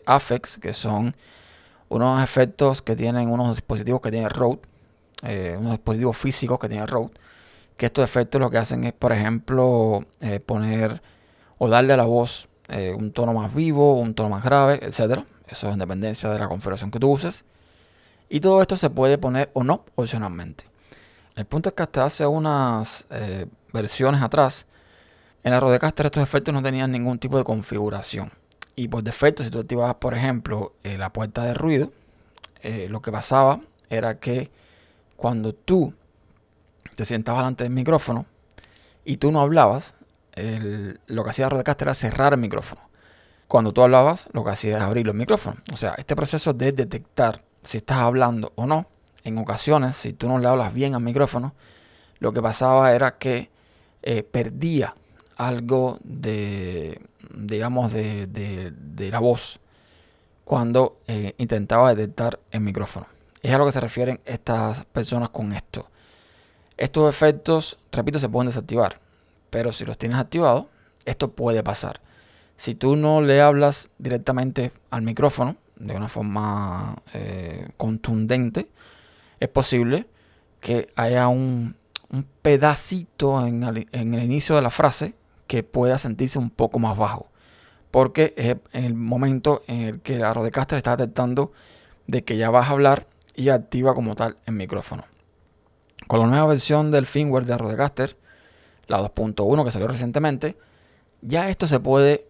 Afex, 0.06 0.58
que 0.58 0.74
son 0.74 1.16
unos 1.88 2.22
efectos 2.22 2.82
que 2.82 2.98
tienen 2.98 3.30
unos 3.30 3.56
dispositivos 3.56 4.02
que 4.02 4.12
tiene 4.12 4.28
Rode 4.28 4.60
eh, 5.24 5.56
unos 5.60 5.72
dispositivos 5.72 6.16
físicos 6.16 6.60
que 6.60 6.70
tiene 6.70 6.86
Rode, 6.86 7.12
que 7.76 7.88
estos 7.88 8.04
efectos 8.04 8.40
lo 8.40 8.52
que 8.52 8.58
hacen 8.60 8.84
es, 8.84 8.94
por 8.94 9.12
ejemplo, 9.12 10.06
eh, 10.22 10.40
poner 10.40 11.02
o 11.58 11.68
darle 11.68 11.94
a 11.94 11.98
la 11.98 12.04
voz 12.04 12.48
eh, 12.68 12.94
un 12.96 13.12
tono 13.12 13.34
más 13.34 13.54
vivo, 13.54 14.00
un 14.00 14.14
tono 14.14 14.30
más 14.30 14.44
grave, 14.44 14.80
etc. 14.84 15.24
Eso 15.48 15.68
es 15.68 15.74
en 15.74 15.80
dependencia 15.80 16.30
de 16.30 16.38
la 16.38 16.48
configuración 16.48 16.92
que 16.92 17.00
tú 17.00 17.12
uses. 17.12 17.46
Y 18.30 18.42
todo 18.42 18.62
esto 18.62 18.78
se 18.78 18.92
puede 18.92 19.18
poner 19.18 19.50
o 19.54 19.64
no 19.64 19.86
opcionalmente. 19.96 20.66
El 21.36 21.46
punto 21.46 21.70
es 21.70 21.76
que 21.76 21.84
hasta 21.84 22.06
hace 22.06 22.28
unas 22.28 23.08
versiones 23.72 24.22
atrás, 24.22 24.67
en 25.48 25.54
la 25.54 25.60
Rodecaster 25.60 26.06
estos 26.06 26.22
efectos 26.24 26.54
no 26.54 26.62
tenían 26.62 26.92
ningún 26.92 27.20
tipo 27.20 27.38
de 27.38 27.44
configuración. 27.44 28.32
Y 28.76 28.90
por 28.90 29.02
defecto, 29.02 29.44
si 29.44 29.50
tú 29.50 29.60
activabas, 29.60 29.96
por 29.96 30.14
ejemplo, 30.14 30.74
la 30.84 31.12
puerta 31.12 31.44
de 31.44 31.54
ruido, 31.54 31.92
lo 32.90 33.02
que 33.02 33.12
pasaba 33.12 33.62
era 33.90 34.20
que 34.20 34.52
cuando 35.16 35.54
tú 35.54 35.94
te 36.96 37.06
sentabas 37.06 37.42
delante 37.42 37.64
del 37.64 37.74
micrófono 37.74 38.26
y 39.06 39.18
tú 39.18 39.32
no 39.32 39.40
hablabas, 39.40 39.96
lo 40.36 41.24
que 41.24 41.30
hacía 41.30 41.50
Rodecaster 41.50 41.88
era 41.88 41.96
cerrar 41.96 42.34
el 42.34 42.40
micrófono. 42.40 42.82
Cuando 43.48 43.72
tú 43.72 43.82
hablabas, 43.82 44.28
lo 44.34 44.44
que 44.44 44.52
hacía 44.52 44.76
era 44.76 44.86
abrir 44.86 45.08
los 45.08 45.16
micrófonos. 45.16 45.60
O 45.74 45.78
sea, 45.78 45.96
este 45.98 46.16
proceso 46.16 46.54
de 46.54 46.74
detectar 46.74 47.42
si 47.64 47.78
estás 47.78 48.00
hablando 48.00 48.52
o 48.56 48.66
no, 48.66 48.88
en 49.24 49.38
ocasiones, 49.38 49.96
si 49.96 50.14
tú 50.14 50.28
no 50.28 50.40
le 50.40 50.48
hablas 50.48 50.74
bien 50.74 50.94
al 50.94 51.02
micrófono, 51.02 51.56
lo 52.20 52.34
que 52.34 52.42
pasaba 52.42 52.94
era 52.94 53.18
que 53.18 53.50
eh, 54.04 54.24
perdía 54.24 54.94
algo 55.38 56.00
de, 56.04 57.00
digamos, 57.34 57.94
de, 57.94 58.74
la 59.12 59.20
voz 59.20 59.60
cuando 60.44 61.00
eh, 61.08 61.36
intentaba 61.38 61.94
detectar 61.94 62.40
el 62.52 62.62
micrófono. 62.62 63.08
Es 63.42 63.54
a 63.54 63.58
lo 63.58 63.66
que 63.66 63.72
se 63.72 63.82
refieren 63.82 64.20
estas 64.26 64.86
personas 64.86 65.30
con 65.30 65.54
esto. 65.54 65.88
Estos 66.76 67.10
efectos, 67.10 67.78
repito, 67.92 68.20
se 68.20 68.30
pueden 68.30 68.48
desactivar, 68.48 69.00
Pero 69.50 69.72
si 69.72 69.86
los 69.86 69.98
tienes 69.98 70.18
activados, 70.18 70.66
esto 71.06 71.32
puede 71.32 71.64
pasar. 71.64 72.02
Si 72.58 72.76
tú 72.76 72.96
no 72.96 73.22
le 73.22 73.42
hablas 73.42 73.90
directamente 73.98 74.72
al 74.90 75.04
micrófono 75.04 75.56
de 75.76 75.96
una 75.96 76.10
forma 76.10 76.96
eh, 77.14 77.70
contundente, 77.78 78.68
es 79.40 79.50
posible 79.50 80.08
que 80.60 80.90
haya 80.96 81.28
un, 81.28 81.76
pedacito 82.42 83.46
en 83.46 83.64
el, 83.64 84.24
inicio 84.24 84.56
de 84.56 84.62
la 84.62 84.70
frase 84.70 85.14
que 85.48 85.64
pueda 85.64 85.98
sentirse 85.98 86.38
un 86.40 86.50
poco 86.50 86.80
más 86.80 86.98
bajo. 86.98 87.30
Porque 87.92 88.34
es 88.38 88.58
el 88.74 88.94
momento 88.94 89.64
en 89.68 89.82
el 89.82 90.02
que 90.02 90.20
la 90.20 90.34
Rodecaster 90.34 90.78
está 90.78 90.96
detectando 90.96 91.52
de 92.06 92.24
que 92.24 92.38
ya 92.38 92.50
vas 92.50 92.68
a 92.68 92.72
hablar 92.72 93.08
y 93.36 93.50
activa 93.50 93.94
como 93.94 94.16
tal 94.16 94.38
el 94.46 94.54
micrófono. 94.54 95.06
Con 96.08 96.20
la 96.20 96.28
nueva 96.28 96.48
versión 96.48 96.92
del 96.92 97.06
firmware 97.06 97.46
de 97.46 97.58
Rodecaster, 97.58 98.18
la 98.88 99.00
2.1 99.00 99.64
que 99.64 99.72
salió 99.72 99.88
recientemente, 99.88 100.58
ya 101.22 101.50
esto 101.50 101.68
se 101.68 101.80
puede 101.80 102.28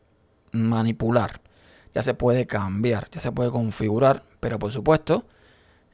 manipular, 0.51 1.41
ya 1.93 2.01
se 2.01 2.13
puede 2.13 2.47
cambiar, 2.47 3.09
ya 3.11 3.19
se 3.19 3.31
puede 3.31 3.51
configurar, 3.51 4.23
pero 4.39 4.59
por 4.59 4.71
supuesto 4.71 5.25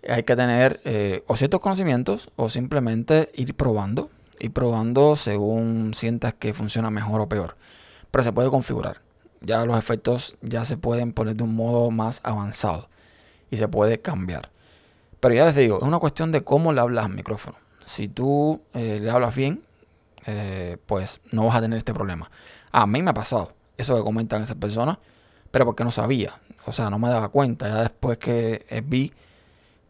hay 0.07 0.23
que 0.23 0.35
tener 0.35 0.81
eh, 0.85 1.23
o 1.27 1.35
ciertos 1.35 1.59
conocimientos 1.59 2.29
o 2.35 2.49
simplemente 2.49 3.31
ir 3.35 3.55
probando, 3.55 4.09
ir 4.43 4.51
probando 4.51 5.15
según 5.15 5.93
sientas 5.93 6.33
que 6.33 6.53
funciona 6.53 6.91
mejor 6.91 7.21
o 7.21 7.29
peor, 7.29 7.55
pero 8.11 8.23
se 8.23 8.33
puede 8.33 8.49
configurar. 8.49 9.01
Ya 9.39 9.65
los 9.65 9.77
efectos 9.77 10.37
ya 10.41 10.65
se 10.65 10.75
pueden 10.77 11.13
poner 11.13 11.35
de 11.37 11.43
un 11.43 11.55
modo 11.55 11.91
más 11.91 12.19
avanzado 12.23 12.89
y 13.49 13.57
se 13.57 13.67
puede 13.69 14.01
cambiar. 14.01 14.49
Pero 15.21 15.33
ya 15.33 15.45
les 15.45 15.55
digo, 15.55 15.77
es 15.77 15.83
una 15.83 15.99
cuestión 15.99 16.33
de 16.33 16.43
cómo 16.43 16.73
le 16.73 16.81
hablas 16.81 17.05
al 17.05 17.13
micrófono. 17.13 17.57
Si 17.85 18.09
tú 18.09 18.61
eh, 18.73 18.99
le 19.01 19.09
hablas 19.09 19.33
bien, 19.33 19.63
eh, 20.25 20.77
pues 20.85 21.21
no 21.31 21.45
vas 21.45 21.55
a 21.55 21.61
tener 21.61 21.77
este 21.77 21.93
problema. 21.93 22.29
A 22.73 22.85
mí 22.85 23.01
me 23.01 23.11
ha 23.11 23.13
pasado 23.13 23.53
eso 23.77 23.95
que 23.95 24.03
comentan 24.03 24.41
esas 24.41 24.57
personas, 24.57 24.97
pero 25.51 25.65
porque 25.65 25.85
no 25.85 25.91
sabía, 25.91 26.35
o 26.65 26.73
sea, 26.73 26.89
no 26.89 26.99
me 26.99 27.07
daba 27.07 27.29
cuenta. 27.29 27.69
Ya 27.69 27.81
después 27.81 28.17
que 28.17 28.65
eh, 28.69 28.83
vi 28.85 29.13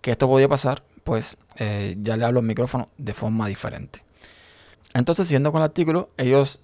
que 0.01 0.12
esto 0.12 0.27
podía 0.27 0.48
pasar, 0.48 0.83
pues 1.03 1.38
ya 1.57 2.17
le 2.17 2.25
hablo 2.25 2.39
al 2.39 2.45
micrófono 2.45 2.89
de 2.98 3.13
forma 3.13 3.48
diferente. 3.48 4.03
Entonces, 4.93 5.27
siguiendo 5.27 5.51
con 5.51 5.62
el 5.62 5.65
artículo, 5.65 6.09
ellos 6.17 6.59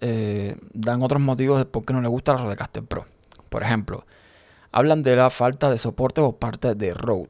dan 0.73 1.01
otros 1.01 1.21
motivos 1.21 1.57
de 1.57 1.65
por 1.65 1.83
qué 1.85 1.93
no 1.93 2.01
les 2.01 2.11
gusta 2.11 2.33
la 2.33 2.43
Rodecaster 2.43 2.83
Pro. 2.83 3.05
Por 3.49 3.63
ejemplo, 3.63 4.05
hablan 4.71 5.03
de 5.03 5.15
la 5.15 5.29
falta 5.29 5.69
de 5.69 5.77
soporte 5.77 6.21
por 6.21 6.37
parte 6.37 6.75
de 6.75 6.93
Rode. 6.93 7.29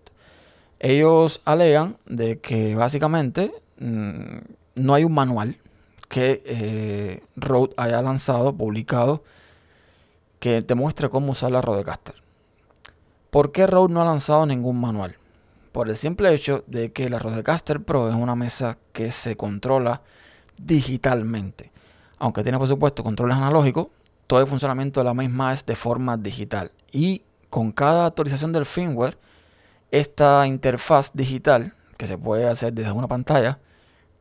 Ellos 0.79 1.41
alegan 1.46 1.98
de 2.06 2.39
que 2.39 2.75
básicamente 2.75 3.51
mm, 3.79 4.38
no 4.75 4.94
hay 4.94 5.03
un 5.03 5.13
manual 5.13 5.58
que 6.08 6.41
eh, 6.46 7.24
Rode 7.36 7.74
haya 7.77 8.01
lanzado, 8.01 8.56
publicado, 8.56 9.24
que 10.39 10.62
te 10.62 10.75
muestre 10.75 11.10
cómo 11.10 11.32
usar 11.32 11.51
la 11.51 11.62
Rodecaster. 11.62 12.15
¿Por 13.29 13.51
qué 13.51 13.68
Rode 13.68 13.94
no 13.94 14.01
ha 14.01 14.06
lanzado 14.06 14.46
ningún 14.46 14.79
manual? 14.79 15.18
Por 15.72 15.89
el 15.89 15.98
simple 15.98 16.34
hecho 16.34 16.63
de 16.68 16.91
que 16.91 17.10
la 17.10 17.20
Rodecaster 17.20 17.82
Pro 17.84 18.10
es 18.10 18.15
una 18.15 18.36
mesa 18.36 18.77
que 18.91 19.12
se 19.12 19.36
controla 19.36 20.01
digitalmente. 20.66 21.72
Aunque 22.18 22.44
tiene 22.44 22.58
por 22.58 22.68
supuesto 22.68 23.04
controles 23.04 23.38
analógicos, 23.38 23.88
todo 24.28 24.42
el 24.42 24.48
funcionamiento 24.48 25.00
de 25.00 25.06
la 25.06 25.13
misma 25.13 25.54
es 25.54 25.66
de 25.66 25.75
forma 25.75 26.18
digital. 26.18 26.72
Y 26.92 27.24
con 27.50 27.72
cada 27.72 28.06
actualización 28.06 28.51
del 28.51 28.66
firmware, 28.66 29.18
esta 29.92 30.46
interfaz 30.46 31.12
digital, 31.13 31.74
que 31.98 32.08
se 32.08 32.18
puede 32.18 32.48
hacer 32.48 32.74
desde 32.74 32.92
una 32.92 33.08
pantalla, 33.08 33.60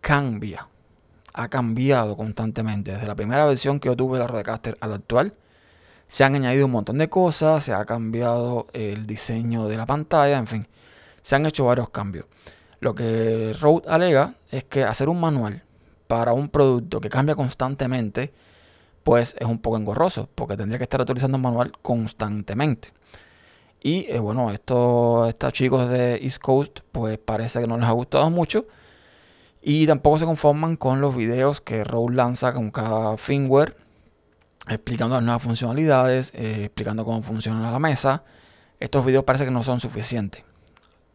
cambia 0.01 0.69
ha 1.39 1.49
cambiado 1.49 2.17
constantemente. 2.17 2.91
Desde 2.91 3.07
la 3.07 3.15
primera 3.15 3.47
versión 3.47 3.79
que 3.79 3.89
yo 3.89 3.97
tuve 3.97 4.17
de 4.19 4.25
la 4.25 4.27
Rodecaster 4.27 4.77
a 4.81 4.89
la 4.89 4.97
actual, 4.97 5.35
se 6.09 6.25
han 6.25 6.35
añadido 6.35 6.67
un 6.67 6.73
montón 6.73 6.99
de 6.99 7.09
cosas, 7.09 7.63
se 7.63 7.73
ha 7.73 7.85
cambiado 7.85 8.67
el 8.73 9.07
diseño 9.07 9.69
de 9.69 9.77
la 9.77 9.87
pantalla, 9.87 10.37
en 10.37 10.49
fin, 10.49 10.67
se 11.23 11.37
han 11.37 11.47
hecho 11.47 11.67
varios 11.67 11.91
cambios. 11.91 12.27
Lo 12.81 12.97
que 12.97 13.55
Rode 13.61 13.89
alega 13.89 14.35
es 14.51 14.65
que 14.65 14.83
hacer 14.83 15.09
un 15.09 15.21
manual 15.21 15.63
para 16.09 16.33
un 16.33 16.49
producto 16.49 17.01
que 17.01 17.09
cambia 17.09 17.37
constantemente, 17.37 18.33
pues 19.05 19.37
es 19.39 19.47
un 19.47 19.61
poco 19.61 19.77
engorroso, 19.77 20.29
porque 20.35 20.57
tendría 20.57 20.79
que 20.79 20.85
estar 20.85 21.01
actualizando 21.01 21.37
el 21.37 21.43
manual 21.43 21.73
constantemente. 21.83 22.93
Y 23.81 24.07
eh, 24.11 24.19
bueno, 24.19 24.51
estos, 24.51 25.35
chicos 25.53 25.89
de 25.89 26.17
East 26.17 26.39
Coast, 26.39 26.81
pues 26.91 27.19
parece 27.19 27.61
que 27.61 27.67
no 27.67 27.79
les 27.79 27.87
ha 27.87 27.93
gustado 27.93 28.29
mucho 28.31 28.67
y 29.63 29.87
tampoco 29.87 30.19
se 30.19 30.25
conforman 30.25 30.77
con 30.77 31.01
los 31.01 31.15
videos 31.15 31.61
que 31.61 31.85
Rode 31.85 32.17
lanza 32.17 32.53
con 32.53 32.71
cada 32.71 33.17
firmware, 33.17 33.77
explicando 34.69 35.15
las 35.15 35.25
nuevas 35.25 35.43
funcionalidades, 35.43 36.33
eh, 36.35 36.65
explicando 36.65 37.05
cómo 37.05 37.23
funciona 37.23 37.71
la 37.71 37.79
mesa. 37.79 38.25
Estos 38.81 39.05
videos 39.05 39.25
parece 39.25 39.45
que 39.45 39.51
no 39.51 39.63
son 39.63 39.81
suficientes. 39.81 40.43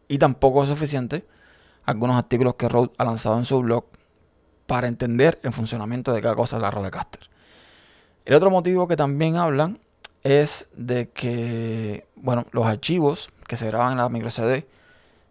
Y 0.08 0.18
tampoco 0.18 0.64
es 0.64 0.70
suficiente 0.70 1.26
algunos 1.86 2.16
artículos 2.16 2.56
que 2.56 2.70
Rode 2.70 2.92
ha 2.98 3.04
lanzado 3.04 3.38
en 3.38 3.46
su 3.46 3.60
blog 3.62 3.86
para 4.66 4.88
entender 4.88 5.40
el 5.44 5.54
funcionamiento 5.54 6.14
de 6.14 6.22
cada 6.22 6.36
cosa 6.36 6.58
de 6.58 6.62
la 6.62 6.72
Rodecaster. 6.72 7.30
El 8.26 8.36
otro 8.36 8.50
motivo 8.50 8.88
que 8.88 8.96
también 8.96 9.36
hablan 9.36 9.80
es 10.24 10.70
de 10.76 11.10
que, 11.10 12.08
bueno, 12.16 12.46
los 12.52 12.66
archivos 12.66 13.30
que 13.48 13.58
se 13.58 13.68
graban 13.68 13.94
en 13.94 13.98
la 13.98 14.10
micro 14.10 14.30
CD 14.30 14.66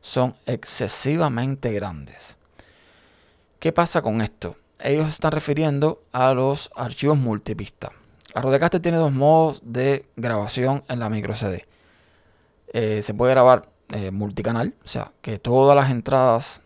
son 0.03 0.35
excesivamente 0.47 1.73
grandes. 1.73 2.37
¿Qué 3.59 3.73
pasa 3.73 4.03
con 4.03 4.21
esto? 4.21 4.57
Ellos 4.81 5.09
están 5.09 5.33
refiriendo 5.33 6.03
a 6.13 6.35
los 6.35 6.71
archivos 6.75 7.17
multipista. 7.17 7.93
La 8.35 8.43
Rodecaster 8.43 8.81
tiene 8.81 8.99
dos 8.99 9.13
modos 9.13 9.63
de 9.65 10.07
grabación 10.17 10.83
en 10.89 10.99
la 10.99 11.09
micro 11.09 11.35
CD. 11.35 11.67
Eh, 12.73 13.01
se 13.03 13.15
puede 13.15 13.33
grabar 13.33 13.69
eh, 13.91 14.11
multicanal, 14.11 14.75
o 14.85 14.89
sea, 14.89 15.13
que 15.21 15.39
todas 15.39 15.77
las 15.77 15.91
entradas 15.91 16.63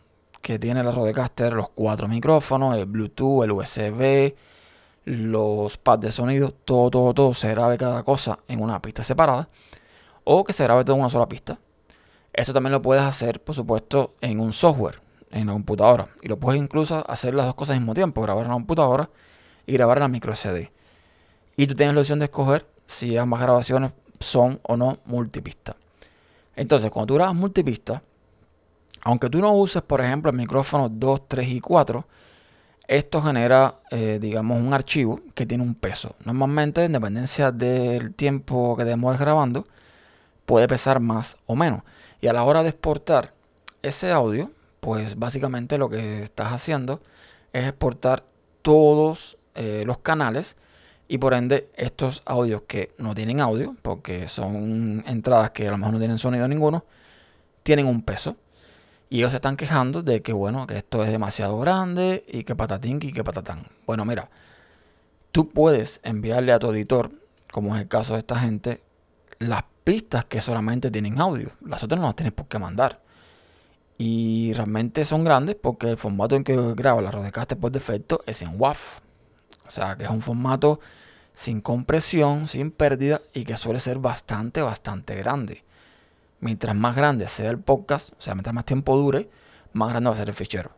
que 0.46 0.60
tiene 0.60 0.84
la 0.84 0.92
Rodecaster, 0.92 1.52
los 1.54 1.70
cuatro 1.70 2.06
micrófonos, 2.06 2.76
el 2.76 2.86
Bluetooth, 2.86 3.42
el 3.42 3.50
USB, 3.50 4.32
los 5.04 5.76
pads 5.76 6.02
de 6.02 6.12
sonido, 6.12 6.52
todo, 6.52 6.88
todo, 6.88 7.12
todo 7.14 7.34
se 7.34 7.50
grabe 7.50 7.76
cada 7.76 8.04
cosa 8.04 8.38
en 8.46 8.62
una 8.62 8.80
pista 8.80 9.02
separada 9.02 9.48
o 10.22 10.44
que 10.44 10.52
se 10.52 10.62
grabe 10.62 10.84
todo 10.84 10.94
en 10.94 11.00
una 11.00 11.10
sola 11.10 11.28
pista. 11.28 11.58
Eso 12.32 12.52
también 12.52 12.70
lo 12.70 12.80
puedes 12.80 13.02
hacer, 13.02 13.42
por 13.42 13.56
supuesto, 13.56 14.14
en 14.20 14.38
un 14.38 14.52
software 14.52 15.00
en 15.32 15.48
la 15.48 15.52
computadora. 15.52 16.10
Y 16.22 16.28
lo 16.28 16.38
puedes 16.38 16.62
incluso 16.62 17.04
hacer 17.10 17.34
las 17.34 17.46
dos 17.46 17.56
cosas 17.56 17.74
al 17.74 17.80
mismo 17.80 17.94
tiempo, 17.94 18.22
grabar 18.22 18.44
en 18.44 18.50
la 18.50 18.54
computadora 18.54 19.10
y 19.66 19.72
grabar 19.72 19.98
en 19.98 20.02
la 20.02 20.08
micro 20.08 20.32
CD. 20.36 20.70
Y 21.56 21.66
tú 21.66 21.74
tienes 21.74 21.92
la 21.92 22.02
opción 22.02 22.20
de 22.20 22.26
escoger 22.26 22.68
si 22.86 23.16
ambas 23.16 23.40
grabaciones 23.40 23.90
son 24.20 24.60
o 24.62 24.76
no 24.76 24.98
multipista. 25.06 25.74
Entonces, 26.54 26.92
cuando 26.92 27.08
tú 27.08 27.14
grabas 27.14 27.34
multipista, 27.34 28.00
aunque 29.06 29.30
tú 29.30 29.38
no 29.38 29.52
uses, 29.52 29.82
por 29.82 30.00
ejemplo, 30.00 30.32
el 30.32 30.36
micrófono 30.36 30.88
2, 30.88 31.28
3 31.28 31.48
y 31.50 31.60
4, 31.60 32.04
esto 32.88 33.22
genera, 33.22 33.76
eh, 33.92 34.18
digamos, 34.20 34.60
un 34.60 34.74
archivo 34.74 35.20
que 35.32 35.46
tiene 35.46 35.62
un 35.62 35.76
peso. 35.76 36.16
Normalmente, 36.24 36.82
en 36.82 36.90
dependencia 36.90 37.52
del 37.52 38.14
tiempo 38.14 38.76
que 38.76 38.84
demores 38.84 39.20
grabando, 39.20 39.64
puede 40.44 40.66
pesar 40.66 40.98
más 40.98 41.36
o 41.46 41.54
menos. 41.54 41.82
Y 42.20 42.26
a 42.26 42.32
la 42.32 42.42
hora 42.42 42.64
de 42.64 42.70
exportar 42.70 43.32
ese 43.80 44.10
audio, 44.10 44.50
pues 44.80 45.16
básicamente 45.16 45.78
lo 45.78 45.88
que 45.88 46.22
estás 46.22 46.52
haciendo 46.52 47.00
es 47.52 47.62
exportar 47.62 48.24
todos 48.62 49.38
eh, 49.54 49.84
los 49.86 49.98
canales 49.98 50.56
y 51.06 51.18
por 51.18 51.32
ende 51.32 51.70
estos 51.76 52.22
audios 52.24 52.62
que 52.66 52.90
no 52.98 53.14
tienen 53.14 53.40
audio, 53.40 53.76
porque 53.82 54.26
son 54.26 55.04
entradas 55.06 55.52
que 55.52 55.68
a 55.68 55.70
lo 55.70 55.78
mejor 55.78 55.92
no 55.92 56.00
tienen 56.00 56.18
sonido 56.18 56.48
ninguno, 56.48 56.84
tienen 57.62 57.86
un 57.86 58.02
peso. 58.02 58.36
Y 59.08 59.18
ellos 59.18 59.30
se 59.30 59.36
están 59.36 59.56
quejando 59.56 60.02
de 60.02 60.22
que, 60.22 60.32
bueno, 60.32 60.66
que 60.66 60.78
esto 60.78 61.04
es 61.04 61.10
demasiado 61.10 61.58
grande 61.58 62.24
y 62.28 62.44
que 62.44 62.56
patatín 62.56 62.98
y 63.02 63.12
que 63.12 63.22
patatán. 63.22 63.66
Bueno, 63.86 64.04
mira, 64.04 64.30
tú 65.30 65.48
puedes 65.48 66.00
enviarle 66.02 66.52
a 66.52 66.58
tu 66.58 66.70
editor, 66.70 67.10
como 67.52 67.76
es 67.76 67.82
el 67.82 67.88
caso 67.88 68.14
de 68.14 68.20
esta 68.20 68.38
gente, 68.40 68.82
las 69.38 69.64
pistas 69.84 70.24
que 70.24 70.40
solamente 70.40 70.90
tienen 70.90 71.20
audio. 71.20 71.52
Las 71.64 71.84
otras 71.84 72.00
no 72.00 72.06
las 72.06 72.16
tienes 72.16 72.32
por 72.32 72.48
qué 72.48 72.58
mandar. 72.58 73.00
Y 73.98 74.52
realmente 74.54 75.04
son 75.04 75.24
grandes 75.24 75.54
porque 75.54 75.88
el 75.88 75.96
formato 75.96 76.34
en 76.34 76.44
que 76.44 76.56
graba 76.74 77.00
la 77.00 77.10
Rodecaster 77.10 77.56
por 77.56 77.70
defecto 77.70 78.20
es 78.26 78.42
en 78.42 78.60
WAV. 78.60 78.76
O 79.66 79.70
sea 79.70 79.96
que 79.96 80.04
es 80.04 80.10
un 80.10 80.20
formato 80.20 80.80
sin 81.32 81.60
compresión, 81.60 82.48
sin 82.48 82.70
pérdida 82.72 83.20
y 83.32 83.44
que 83.44 83.56
suele 83.56 83.78
ser 83.78 83.98
bastante, 83.98 84.62
bastante 84.62 85.14
grande. 85.16 85.64
Mientras 86.40 86.76
más 86.76 86.94
grande 86.94 87.28
sea 87.28 87.50
el 87.50 87.58
podcast, 87.58 88.12
o 88.12 88.20
sea, 88.20 88.34
mientras 88.34 88.54
más 88.54 88.64
tiempo 88.64 88.96
dure, 88.96 89.28
más 89.72 89.88
grande 89.88 90.10
va 90.10 90.14
a 90.14 90.18
ser 90.18 90.28
el 90.28 90.34
fichero. 90.34 90.70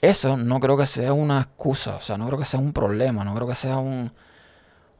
Eso 0.00 0.36
no 0.36 0.60
creo 0.60 0.76
que 0.76 0.86
sea 0.86 1.12
una 1.12 1.40
excusa, 1.40 1.96
o 1.96 2.00
sea, 2.00 2.18
no 2.18 2.26
creo 2.26 2.38
que 2.38 2.44
sea 2.44 2.60
un 2.60 2.72
problema, 2.72 3.24
no 3.24 3.34
creo 3.34 3.48
que 3.48 3.54
sea 3.54 3.78
un, 3.78 4.12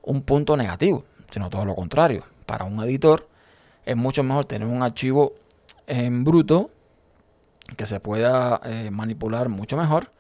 un 0.03 0.23
punto 0.23 0.57
negativo, 0.57 1.05
sino 1.31 1.51
todo 1.51 1.65
lo 1.65 1.75
contrario. 1.75 2.25
Para 2.47 2.65
un 2.65 2.81
editor 2.83 3.29
es 3.85 3.97
mucho 3.97 4.23
mejor 4.23 4.45
tener 4.47 4.69
un 4.69 4.83
archivo 4.83 5.35
en 5.87 6.25
bruto 6.25 6.71
que 7.77 7.87
se 7.87 8.01
pueda 8.01 8.61
eh, 8.65 8.91
manipular 8.91 9.49
mucho 9.49 9.77
mejor, 9.77 10.13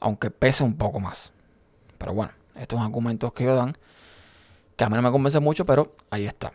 aunque 0.00 0.30
pese 0.30 0.64
un 0.64 0.76
poco 0.76 1.00
más. 1.00 1.32
Pero 1.96 2.12
bueno, 2.14 2.32
Estos 2.54 2.80
argumentos 2.80 3.32
que 3.32 3.44
ellos 3.44 3.56
dan, 3.56 3.76
que 4.76 4.84
a 4.84 4.88
mí 4.88 4.96
no 4.96 5.02
me 5.02 5.10
convence 5.10 5.40
mucho, 5.40 5.64
pero 5.64 5.94
ahí 6.10 6.26
está. 6.26 6.52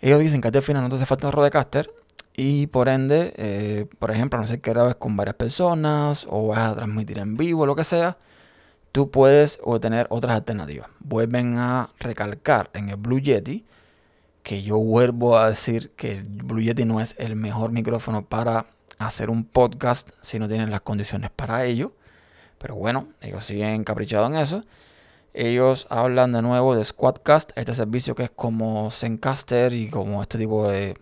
Ellos 0.00 0.20
dicen 0.20 0.40
que 0.40 0.48
al 0.48 0.62
final 0.62 0.82
no 0.82 0.88
te 0.88 0.96
hace 0.96 1.06
falta 1.06 1.26
un 1.26 1.32
Rodecaster 1.32 1.90
y 2.34 2.66
por 2.68 2.88
ende, 2.88 3.34
eh, 3.36 3.86
por 3.98 4.10
ejemplo, 4.10 4.40
no 4.40 4.46
sé 4.46 4.60
que 4.60 4.70
grabes 4.70 4.94
con 4.96 5.16
varias 5.16 5.36
personas 5.36 6.26
o 6.28 6.48
vas 6.48 6.70
a 6.70 6.74
transmitir 6.74 7.18
en 7.18 7.36
vivo, 7.36 7.66
lo 7.66 7.76
que 7.76 7.84
sea, 7.84 8.16
tú 8.90 9.10
puedes 9.10 9.58
obtener 9.62 10.06
otras 10.10 10.34
alternativas. 10.36 10.88
Vuelven 11.00 11.58
a 11.58 11.90
recalcar 11.98 12.70
en 12.72 12.88
el 12.88 12.96
Blue 12.96 13.20
Yeti 13.20 13.64
que 14.42 14.62
yo 14.62 14.78
vuelvo 14.78 15.38
a 15.38 15.48
decir 15.48 15.92
que 15.96 16.12
el 16.12 16.24
Blue 16.24 16.62
Yeti 16.62 16.84
no 16.84 17.00
es 17.00 17.14
el 17.18 17.36
mejor 17.36 17.70
micrófono 17.70 18.24
para 18.24 18.66
hacer 18.98 19.30
un 19.30 19.44
podcast 19.44 20.10
si 20.20 20.38
no 20.38 20.48
tienen 20.48 20.70
las 20.70 20.80
condiciones 20.80 21.30
para 21.30 21.64
ello. 21.64 21.92
Pero 22.58 22.76
bueno, 22.76 23.08
ellos 23.20 23.44
siguen 23.44 23.84
caprichados 23.84 24.30
en 24.30 24.36
eso. 24.36 24.64
Ellos 25.34 25.86
hablan 25.90 26.32
de 26.32 26.42
nuevo 26.42 26.74
de 26.74 26.84
Squadcast, 26.84 27.52
este 27.56 27.74
servicio 27.74 28.14
que 28.14 28.24
es 28.24 28.30
como 28.30 28.90
Zencaster 28.90 29.72
y 29.72 29.88
como 29.88 30.22
este 30.22 30.38
tipo 30.38 30.68
de, 30.68 30.94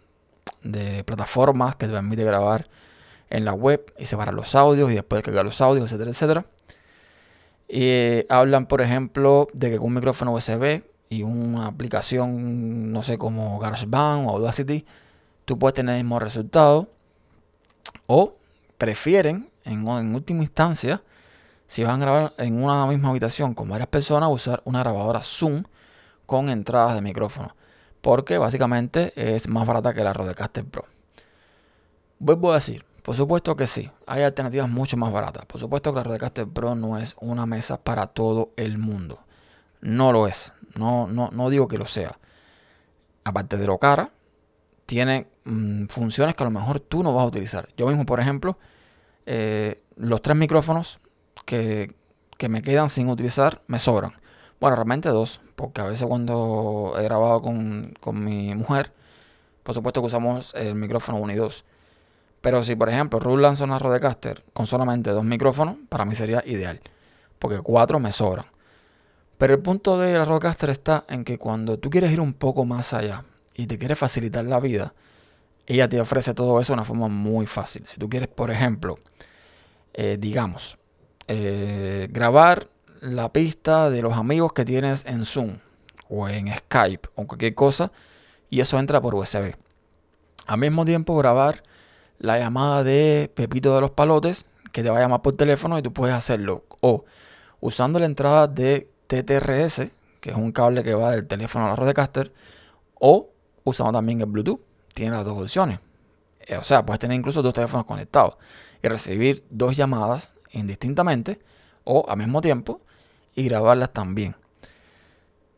de 0.62 1.04
plataformas 1.04 1.76
que 1.76 1.86
te 1.86 1.92
permite 1.92 2.24
grabar 2.24 2.68
en 3.30 3.44
la 3.44 3.52
web 3.52 3.92
y 3.98 4.06
separar 4.06 4.34
los 4.34 4.54
audios 4.54 4.90
y 4.90 4.94
después 4.94 5.22
cargar 5.22 5.44
los 5.44 5.60
audios, 5.60 5.86
etcétera, 5.86 6.10
etcétera. 6.10 6.46
Y 7.68 8.26
hablan, 8.28 8.66
por 8.66 8.80
ejemplo, 8.80 9.46
de 9.52 9.70
que 9.70 9.78
con 9.78 9.86
un 9.86 9.94
micrófono 9.94 10.32
USB 10.32 10.82
y 11.08 11.22
una 11.22 11.66
aplicación, 11.66 12.92
no 12.92 13.02
sé, 13.02 13.16
como 13.16 13.58
GarageBand 13.60 14.26
o 14.26 14.30
Audacity, 14.30 14.84
tú 15.44 15.58
puedes 15.58 15.74
tener 15.74 15.96
el 15.96 16.02
mismo 16.02 16.18
resultado. 16.18 16.88
O 18.06 18.34
prefieren, 18.76 19.50
en, 19.64 19.86
en 19.86 20.14
última 20.14 20.42
instancia, 20.42 21.02
si 21.68 21.84
van 21.84 22.02
a 22.02 22.04
grabar 22.04 22.34
en 22.38 22.60
una 22.60 22.84
misma 22.86 23.10
habitación 23.10 23.54
con 23.54 23.68
varias 23.68 23.88
personas, 23.88 24.28
usar 24.32 24.60
una 24.64 24.80
grabadora 24.80 25.22
Zoom 25.22 25.62
con 26.26 26.48
entradas 26.48 26.96
de 26.96 27.02
micrófono. 27.02 27.54
Porque 28.00 28.38
básicamente 28.38 29.12
es 29.14 29.48
más 29.48 29.66
barata 29.66 29.92
que 29.94 30.04
la 30.04 30.12
Rodecaster 30.12 30.64
Pro. 30.64 30.86
Vuelvo 32.18 32.52
a 32.52 32.56
decir, 32.56 32.84
por 33.02 33.16
supuesto 33.16 33.56
que 33.56 33.66
sí, 33.66 33.90
hay 34.06 34.22
alternativas 34.22 34.68
mucho 34.68 34.96
más 34.96 35.12
baratas. 35.12 35.46
Por 35.46 35.60
supuesto 35.60 35.92
que 35.92 35.96
la 35.96 36.04
Rodecaster 36.04 36.46
Pro 36.46 36.74
no 36.74 36.98
es 36.98 37.16
una 37.20 37.46
mesa 37.46 37.82
para 37.82 38.06
todo 38.06 38.52
el 38.56 38.78
mundo. 38.78 39.20
No 39.80 40.12
lo 40.12 40.26
es. 40.26 40.52
No, 40.76 41.06
no, 41.06 41.30
no 41.32 41.50
digo 41.50 41.68
que 41.68 41.78
lo 41.78 41.86
sea. 41.86 42.18
Aparte 43.24 43.56
de 43.56 43.66
lo 43.66 43.78
cara, 43.78 44.10
tiene 44.86 45.28
mm, 45.44 45.86
funciones 45.86 46.34
que 46.34 46.42
a 46.42 46.46
lo 46.46 46.50
mejor 46.50 46.80
tú 46.80 47.02
no 47.02 47.14
vas 47.14 47.24
a 47.24 47.28
utilizar. 47.28 47.68
Yo 47.76 47.86
mismo, 47.86 48.04
por 48.06 48.20
ejemplo, 48.20 48.58
eh, 49.26 49.82
los 49.96 50.22
tres 50.22 50.36
micrófonos 50.36 50.98
que, 51.44 51.94
que 52.36 52.48
me 52.48 52.62
quedan 52.62 52.90
sin 52.90 53.08
utilizar 53.08 53.62
me 53.66 53.78
sobran. 53.78 54.19
Bueno, 54.60 54.76
realmente 54.76 55.08
dos, 55.08 55.40
porque 55.56 55.80
a 55.80 55.84
veces 55.84 56.06
cuando 56.06 56.94
he 56.98 57.02
grabado 57.02 57.40
con, 57.40 57.94
con 58.00 58.22
mi 58.22 58.54
mujer, 58.54 58.92
por 59.62 59.74
supuesto 59.74 60.02
que 60.02 60.08
usamos 60.08 60.54
el 60.54 60.74
micrófono 60.74 61.18
1 61.18 61.32
y 61.32 61.36
2. 61.36 61.64
Pero 62.42 62.62
si, 62.62 62.76
por 62.76 62.90
ejemplo, 62.90 63.20
Rode 63.20 63.42
lanza 63.42 63.64
una 63.64 63.78
Rodecaster 63.78 64.44
con 64.52 64.66
solamente 64.66 65.10
dos 65.10 65.24
micrófonos, 65.24 65.76
para 65.88 66.04
mí 66.04 66.14
sería 66.14 66.42
ideal, 66.46 66.80
porque 67.38 67.60
cuatro 67.60 67.98
me 68.00 68.12
sobran. 68.12 68.46
Pero 69.38 69.54
el 69.54 69.60
punto 69.60 69.98
de 69.98 70.12
la 70.12 70.26
Rodecaster 70.26 70.68
está 70.68 71.04
en 71.08 71.24
que 71.24 71.38
cuando 71.38 71.78
tú 71.78 71.88
quieres 71.88 72.10
ir 72.12 72.20
un 72.20 72.34
poco 72.34 72.66
más 72.66 72.92
allá 72.92 73.24
y 73.54 73.66
te 73.66 73.78
quieres 73.78 73.98
facilitar 73.98 74.44
la 74.44 74.60
vida, 74.60 74.92
ella 75.66 75.88
te 75.88 76.00
ofrece 76.00 76.34
todo 76.34 76.60
eso 76.60 76.72
de 76.72 76.74
una 76.74 76.84
forma 76.84 77.08
muy 77.08 77.46
fácil. 77.46 77.86
Si 77.86 77.98
tú 77.98 78.10
quieres, 78.10 78.28
por 78.28 78.50
ejemplo, 78.50 78.98
eh, 79.94 80.18
digamos, 80.20 80.76
eh, 81.28 82.08
grabar 82.10 82.68
la 83.00 83.32
pista 83.32 83.90
de 83.90 84.02
los 84.02 84.16
amigos 84.16 84.52
que 84.52 84.64
tienes 84.64 85.04
en 85.06 85.24
Zoom 85.24 85.58
o 86.08 86.28
en 86.28 86.54
Skype 86.54 87.08
o 87.14 87.26
cualquier 87.26 87.54
cosa, 87.54 87.92
y 88.50 88.60
eso 88.60 88.78
entra 88.78 89.00
por 89.00 89.14
USB. 89.14 89.54
Al 90.46 90.58
mismo 90.58 90.84
tiempo, 90.84 91.16
grabar 91.16 91.62
la 92.18 92.38
llamada 92.38 92.82
de 92.82 93.30
Pepito 93.34 93.74
de 93.74 93.80
los 93.80 93.92
Palotes, 93.92 94.46
que 94.72 94.82
te 94.82 94.90
va 94.90 94.98
a 94.98 95.00
llamar 95.00 95.22
por 95.22 95.36
teléfono 95.36 95.78
y 95.78 95.82
tú 95.82 95.92
puedes 95.92 96.14
hacerlo. 96.14 96.64
O 96.80 97.04
usando 97.60 97.98
la 97.98 98.06
entrada 98.06 98.48
de 98.48 98.90
TTRS, 99.06 99.90
que 100.20 100.30
es 100.30 100.36
un 100.36 100.52
cable 100.52 100.82
que 100.82 100.94
va 100.94 101.12
del 101.12 101.26
teléfono 101.26 101.66
a 101.66 101.70
la 101.70 101.76
Rodecaster, 101.76 102.32
o 102.94 103.30
usando 103.64 103.92
también 103.92 104.20
el 104.20 104.26
Bluetooth. 104.26 104.60
Tiene 104.92 105.12
las 105.12 105.24
dos 105.24 105.40
opciones. 105.40 105.78
Eh, 106.40 106.56
o 106.56 106.64
sea, 106.64 106.84
puedes 106.84 106.98
tener 106.98 107.16
incluso 107.16 107.42
dos 107.42 107.54
teléfonos 107.54 107.86
conectados 107.86 108.36
y 108.82 108.88
recibir 108.88 109.44
dos 109.50 109.76
llamadas 109.76 110.30
indistintamente 110.50 111.38
o 111.84 112.04
al 112.08 112.18
mismo 112.18 112.40
tiempo 112.40 112.80
y 113.34 113.44
grabarlas 113.44 113.92
también. 113.92 114.36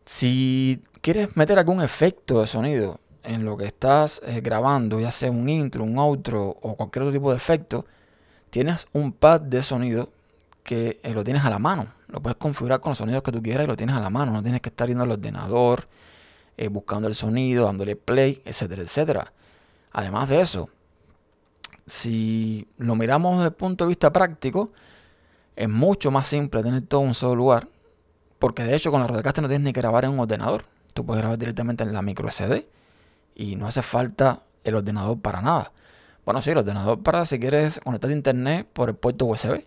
Si 0.05 0.83
quieres 1.01 1.37
meter 1.37 1.59
algún 1.59 1.83
efecto 1.83 2.41
de 2.41 2.47
sonido 2.47 3.01
en 3.23 3.45
lo 3.45 3.57
que 3.57 3.67
estás 3.67 4.21
eh, 4.27 4.41
grabando, 4.41 5.01
ya 5.01 5.11
sea 5.11 5.31
un 5.31 5.49
intro, 5.49 5.85
un 5.85 5.99
outro 5.99 6.57
o 6.61 6.77
cualquier 6.77 7.05
otro 7.05 7.13
tipo 7.13 7.31
de 7.31 7.37
efecto, 7.37 7.87
tienes 8.51 8.87
un 8.93 9.13
pad 9.13 9.41
de 9.41 9.63
sonido 9.63 10.11
que 10.63 11.01
eh, 11.03 11.13
lo 11.15 11.25
tienes 11.25 11.45
a 11.45 11.51
la 11.51 11.59
mano. 11.59 11.93
Lo 12.09 12.21
puedes 12.21 12.37
configurar 12.37 12.81
con 12.81 12.91
los 12.91 12.99
sonidos 12.99 13.23
que 13.23 13.33
tú 13.33 13.43
quieras 13.43 13.65
y 13.65 13.69
lo 13.69 13.77
tienes 13.77 13.97
a 13.97 14.01
la 14.01 14.11
mano. 14.11 14.33
No 14.33 14.43
tienes 14.43 14.61
que 14.61 14.69
estar 14.69 14.89
yendo 14.89 15.05
al 15.05 15.11
ordenador, 15.11 15.89
eh, 16.57 16.69
buscando 16.69 17.09
el 17.09 17.15
sonido, 17.15 17.65
dándole 17.65 17.97
play, 17.97 18.43
etcétera, 18.45 18.83
etcétera. 18.83 19.33
Además 19.93 20.29
de 20.29 20.41
eso, 20.41 20.69
si 21.87 22.69
lo 22.79 22.95
miramos 22.95 23.39
desde 23.39 23.49
el 23.49 23.55
punto 23.55 23.85
de 23.85 23.89
vista 23.89 24.13
práctico, 24.13 24.73
es 25.57 25.69
mucho 25.69 26.11
más 26.11 26.27
simple 26.27 26.63
tener 26.63 26.83
todo 26.83 27.03
en 27.03 27.09
un 27.09 27.15
solo 27.15 27.35
lugar. 27.35 27.69
Porque 28.39 28.65
de 28.65 28.75
hecho 28.75 28.91
con 28.91 29.01
la 29.01 29.07
Rodecaster 29.07 29.43
no 29.43 29.49
tienes 29.49 29.65
ni 29.65 29.73
que 29.73 29.81
grabar 29.81 30.05
en 30.05 30.13
un 30.13 30.21
ordenador. 30.21 30.65
Tú 30.95 31.07
puedes 31.07 31.23
grabar 31.23 31.39
directamente 31.39 31.85
en 31.85 31.93
la 31.93 32.03
micro 32.03 32.31
SD 32.31 32.67
y 33.35 33.57
no 33.57 33.67
hace 33.67 33.83
falta 33.83 34.43
el 34.65 34.75
ordenador 34.75 35.21
para 35.21 35.41
nada. 35.41 35.73
Bueno, 36.25 36.43
sí, 36.43 36.51
el 36.51 36.59
ordenador 36.59 37.03
para 37.03 37.25
si 37.25 37.39
quieres 37.39 37.81
conectar 37.81 38.11
a 38.11 38.15
internet 38.15 38.69
por 38.73 38.89
el 38.89 38.95
puerto 38.95 39.27
USB, 39.27 39.65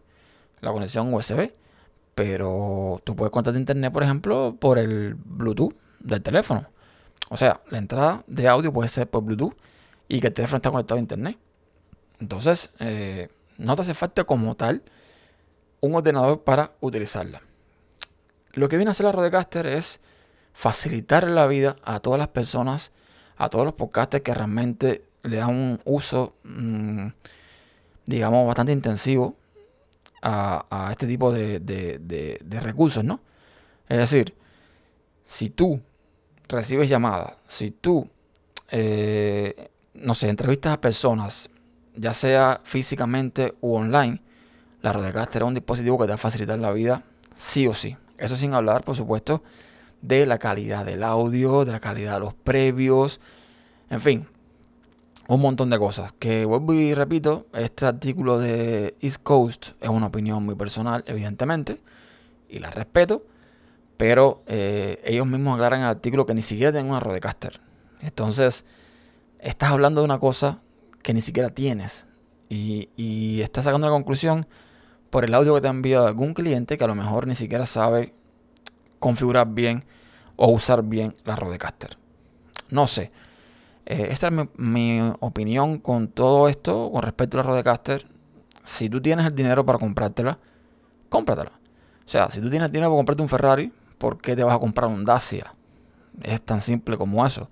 la 0.61 0.71
conexión 0.71 1.13
USB, 1.13 1.51
pero 2.13 3.01
tú 3.03 3.15
puedes 3.15 3.31
conectar 3.31 3.53
a 3.55 3.57
internet, 3.57 3.91
por 3.91 4.03
ejemplo, 4.03 4.55
por 4.59 4.77
el 4.79 5.15
Bluetooth 5.15 5.73
del 5.99 6.21
teléfono. 6.21 6.67
O 7.29 7.37
sea, 7.37 7.61
la 7.69 7.77
entrada 7.77 8.23
de 8.27 8.47
audio 8.47 8.71
puede 8.71 8.87
ser 8.87 9.09
por 9.09 9.23
Bluetooth 9.23 9.55
y 10.07 10.21
que 10.21 10.27
el 10.27 10.33
teléfono 10.33 10.57
está 10.57 10.71
conectado 10.71 10.97
a 10.97 11.01
internet. 11.01 11.37
Entonces, 12.19 12.69
eh, 12.79 13.29
no 13.57 13.75
te 13.75 13.81
hace 13.81 13.93
falta 13.93 14.23
como 14.23 14.55
tal 14.55 14.83
un 15.85 15.95
ordenador 15.95 16.43
para 16.43 16.71
utilizarla. 16.81 17.41
Lo 18.53 18.69
que 18.69 18.77
viene 18.77 18.89
a 18.89 18.93
hacer 18.93 19.05
la 19.05 19.11
Rodecaster 19.11 19.65
es 19.67 19.99
facilitar 20.53 21.27
la 21.27 21.47
vida 21.47 21.75
a 21.83 21.99
todas 21.99 22.19
las 22.19 22.29
personas 22.29 22.91
a 23.37 23.49
todos 23.49 23.65
los 23.65 23.73
podcasters 23.73 24.23
que 24.23 24.33
realmente 24.33 25.03
le 25.23 25.37
dan 25.37 25.49
un 25.49 25.81
uso, 25.85 26.35
mm, 26.43 27.07
digamos, 28.05 28.47
bastante 28.47 28.71
intensivo 28.71 29.35
a, 30.21 30.89
este 30.91 31.05
tipo 31.05 31.31
de, 31.31 32.39
recursos, 32.61 33.03
¿no? 33.03 33.19
Es 33.87 33.97
decir, 33.97 34.33
si 35.23 35.49
tú 35.49 35.81
recibes 36.47 36.89
llamadas, 36.89 37.35
si 37.47 37.71
tú, 37.71 38.09
eh, 38.71 39.69
no 39.93 40.15
sé, 40.15 40.29
entrevistas 40.29 40.73
a 40.73 40.81
personas, 40.81 41.49
ya 41.95 42.13
sea 42.13 42.59
físicamente 42.63 43.53
u 43.61 43.75
online, 43.75 44.19
la 44.85 44.93
Rodecaster 44.93 45.41
es 45.41 45.47
un 45.47 45.55
dispositivo 45.55 45.97
que 45.97 46.03
te 46.03 46.09
va 46.09 46.13
a 46.13 46.17
facilitar 46.19 46.59
la 46.59 46.71
vida 46.71 47.05
sí 47.35 47.65
o 47.65 47.73
sí. 47.73 47.97
Eso 48.19 48.35
sin 48.37 48.53
hablar, 48.53 48.83
por 48.83 48.95
supuesto, 48.95 49.41
de 50.03 50.27
la 50.27 50.37
calidad 50.37 50.85
del 50.85 51.01
audio, 51.01 51.65
de 51.65 51.71
la 51.71 51.79
calidad 51.79 52.13
de 52.13 52.19
los 52.19 52.35
previos, 52.35 53.19
en 53.89 53.99
fin, 53.99 54.27
un 55.27 55.41
montón 55.41 55.71
de 55.71 55.79
cosas. 55.79 56.13
Que 56.19 56.45
vuelvo 56.45 56.75
y 56.75 56.93
repito, 56.93 57.47
este 57.53 57.87
artículo 57.87 58.37
de 58.37 58.95
East 59.01 59.23
Coast 59.23 59.69
es 59.81 59.89
una 59.89 60.05
opinión 60.05 60.45
muy 60.45 60.53
personal, 60.53 61.03
evidentemente, 61.07 61.81
y 62.47 62.59
la 62.59 62.69
respeto, 62.69 63.25
pero 63.97 64.43
eh, 64.45 65.01
ellos 65.03 65.25
mismos 65.25 65.55
aclaran 65.55 65.79
el 65.79 65.87
artículo 65.87 66.27
que 66.27 66.35
ni 66.35 66.43
siquiera 66.43 66.71
tienen 66.71 66.91
una 66.91 66.99
Rodecaster. 66.99 67.59
Entonces, 68.01 68.65
estás 69.39 69.71
hablando 69.71 70.01
de 70.01 70.05
una 70.05 70.19
cosa 70.19 70.59
que 71.01 71.15
ni 71.15 71.21
siquiera 71.21 71.49
tienes 71.49 72.05
y, 72.49 72.89
y 72.95 73.41
estás 73.41 73.65
sacando 73.65 73.87
la 73.87 73.93
conclusión 73.93 74.45
por 75.15 75.23
el 75.23 75.33
audio 75.33 75.55
que 75.55 75.61
te 75.61 75.67
ha 75.67 75.69
enviado 75.69 76.07
algún 76.07 76.33
cliente 76.33 76.77
que 76.77 76.83
a 76.83 76.87
lo 76.87 76.93
mejor 76.93 77.25
ni 77.25 77.35
siquiera 77.35 77.65
sabe 77.65 78.11
configurar 78.99 79.47
bien 79.47 79.85
o 80.35 80.51
usar 80.51 80.83
bien 80.83 81.13
la 81.23 81.37
Rodecaster. 81.37 81.97
No 82.69 82.85
sé. 82.85 83.13
Eh, 83.85 84.09
esta 84.09 84.27
es 84.27 84.33
mi, 84.57 84.99
opinión 85.21 85.77
con 85.77 86.09
todo 86.09 86.49
esto 86.49 86.91
con 86.91 87.01
respecto 87.01 87.37
a 87.39 87.43
la 87.43 87.49
Rodecaster. 87.49 88.05
Si 88.65 88.89
tú 88.89 89.01
tienes 89.01 89.25
el 89.25 89.33
dinero 89.33 89.65
para 89.65 89.79
comprártela, 89.79 90.37
cómpratela. 91.07 91.53
O 92.05 92.09
sea, 92.09 92.29
si 92.29 92.41
tú 92.41 92.49
tienes 92.49 92.69
dinero 92.69 92.89
para 92.89 92.97
comprarte 92.97 93.23
un 93.23 93.29
Ferrari, 93.29 93.71
¿por 93.97 94.17
qué 94.17 94.35
te 94.35 94.43
vas 94.43 94.53
a 94.53 94.59
comprar 94.59 94.89
un 94.89 95.05
Dacia? 95.05 95.53
Es 96.23 96.41
tan 96.41 96.59
simple 96.59 96.97
como 96.97 97.25
eso. 97.25 97.49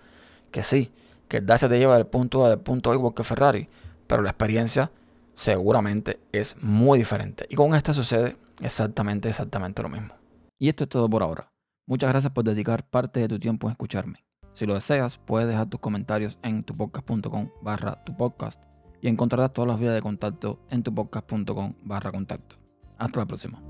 Que 0.51 0.63
sí, 0.63 0.91
que 1.29 1.37
el 1.37 1.45
Dacia 1.45 1.69
te 1.69 1.79
lleva 1.79 1.95
del 1.95 2.07
punto 2.07 2.45
A 2.45 2.51
al 2.51 2.59
punto 2.59 2.93
igual 2.93 3.13
que 3.13 3.23
Ferrari, 3.23 3.69
pero 4.05 4.21
la 4.21 4.31
experiencia 4.31 4.91
seguramente 5.35 6.19
es 6.31 6.61
muy 6.61 6.99
diferente. 6.99 7.45
Y 7.49 7.55
con 7.55 7.75
esta 7.75 7.93
sucede 7.93 8.37
exactamente, 8.61 9.29
exactamente 9.29 9.81
lo 9.81 9.89
mismo. 9.89 10.13
Y 10.59 10.69
esto 10.69 10.85
es 10.85 10.89
todo 10.89 11.09
por 11.09 11.23
ahora. 11.23 11.51
Muchas 11.85 12.09
gracias 12.09 12.31
por 12.31 12.43
dedicar 12.43 12.87
parte 12.89 13.19
de 13.19 13.27
tu 13.27 13.39
tiempo 13.39 13.67
en 13.67 13.71
escucharme. 13.71 14.23
Si 14.53 14.65
lo 14.65 14.75
deseas, 14.75 15.17
puedes 15.17 15.47
dejar 15.47 15.67
tus 15.67 15.79
comentarios 15.79 16.37
en 16.43 16.63
tupodcast.com 16.63 17.49
barra 17.61 18.03
tu 18.03 18.15
podcast 18.15 18.61
y 19.01 19.09
encontrarás 19.09 19.51
todas 19.51 19.67
las 19.67 19.79
vías 19.79 19.93
de 19.93 20.01
contacto 20.01 20.59
en 20.69 20.83
tupodcast.com 20.83 21.73
barra 21.83 22.11
contacto. 22.11 22.55
Hasta 22.97 23.19
la 23.19 23.25
próxima. 23.25 23.61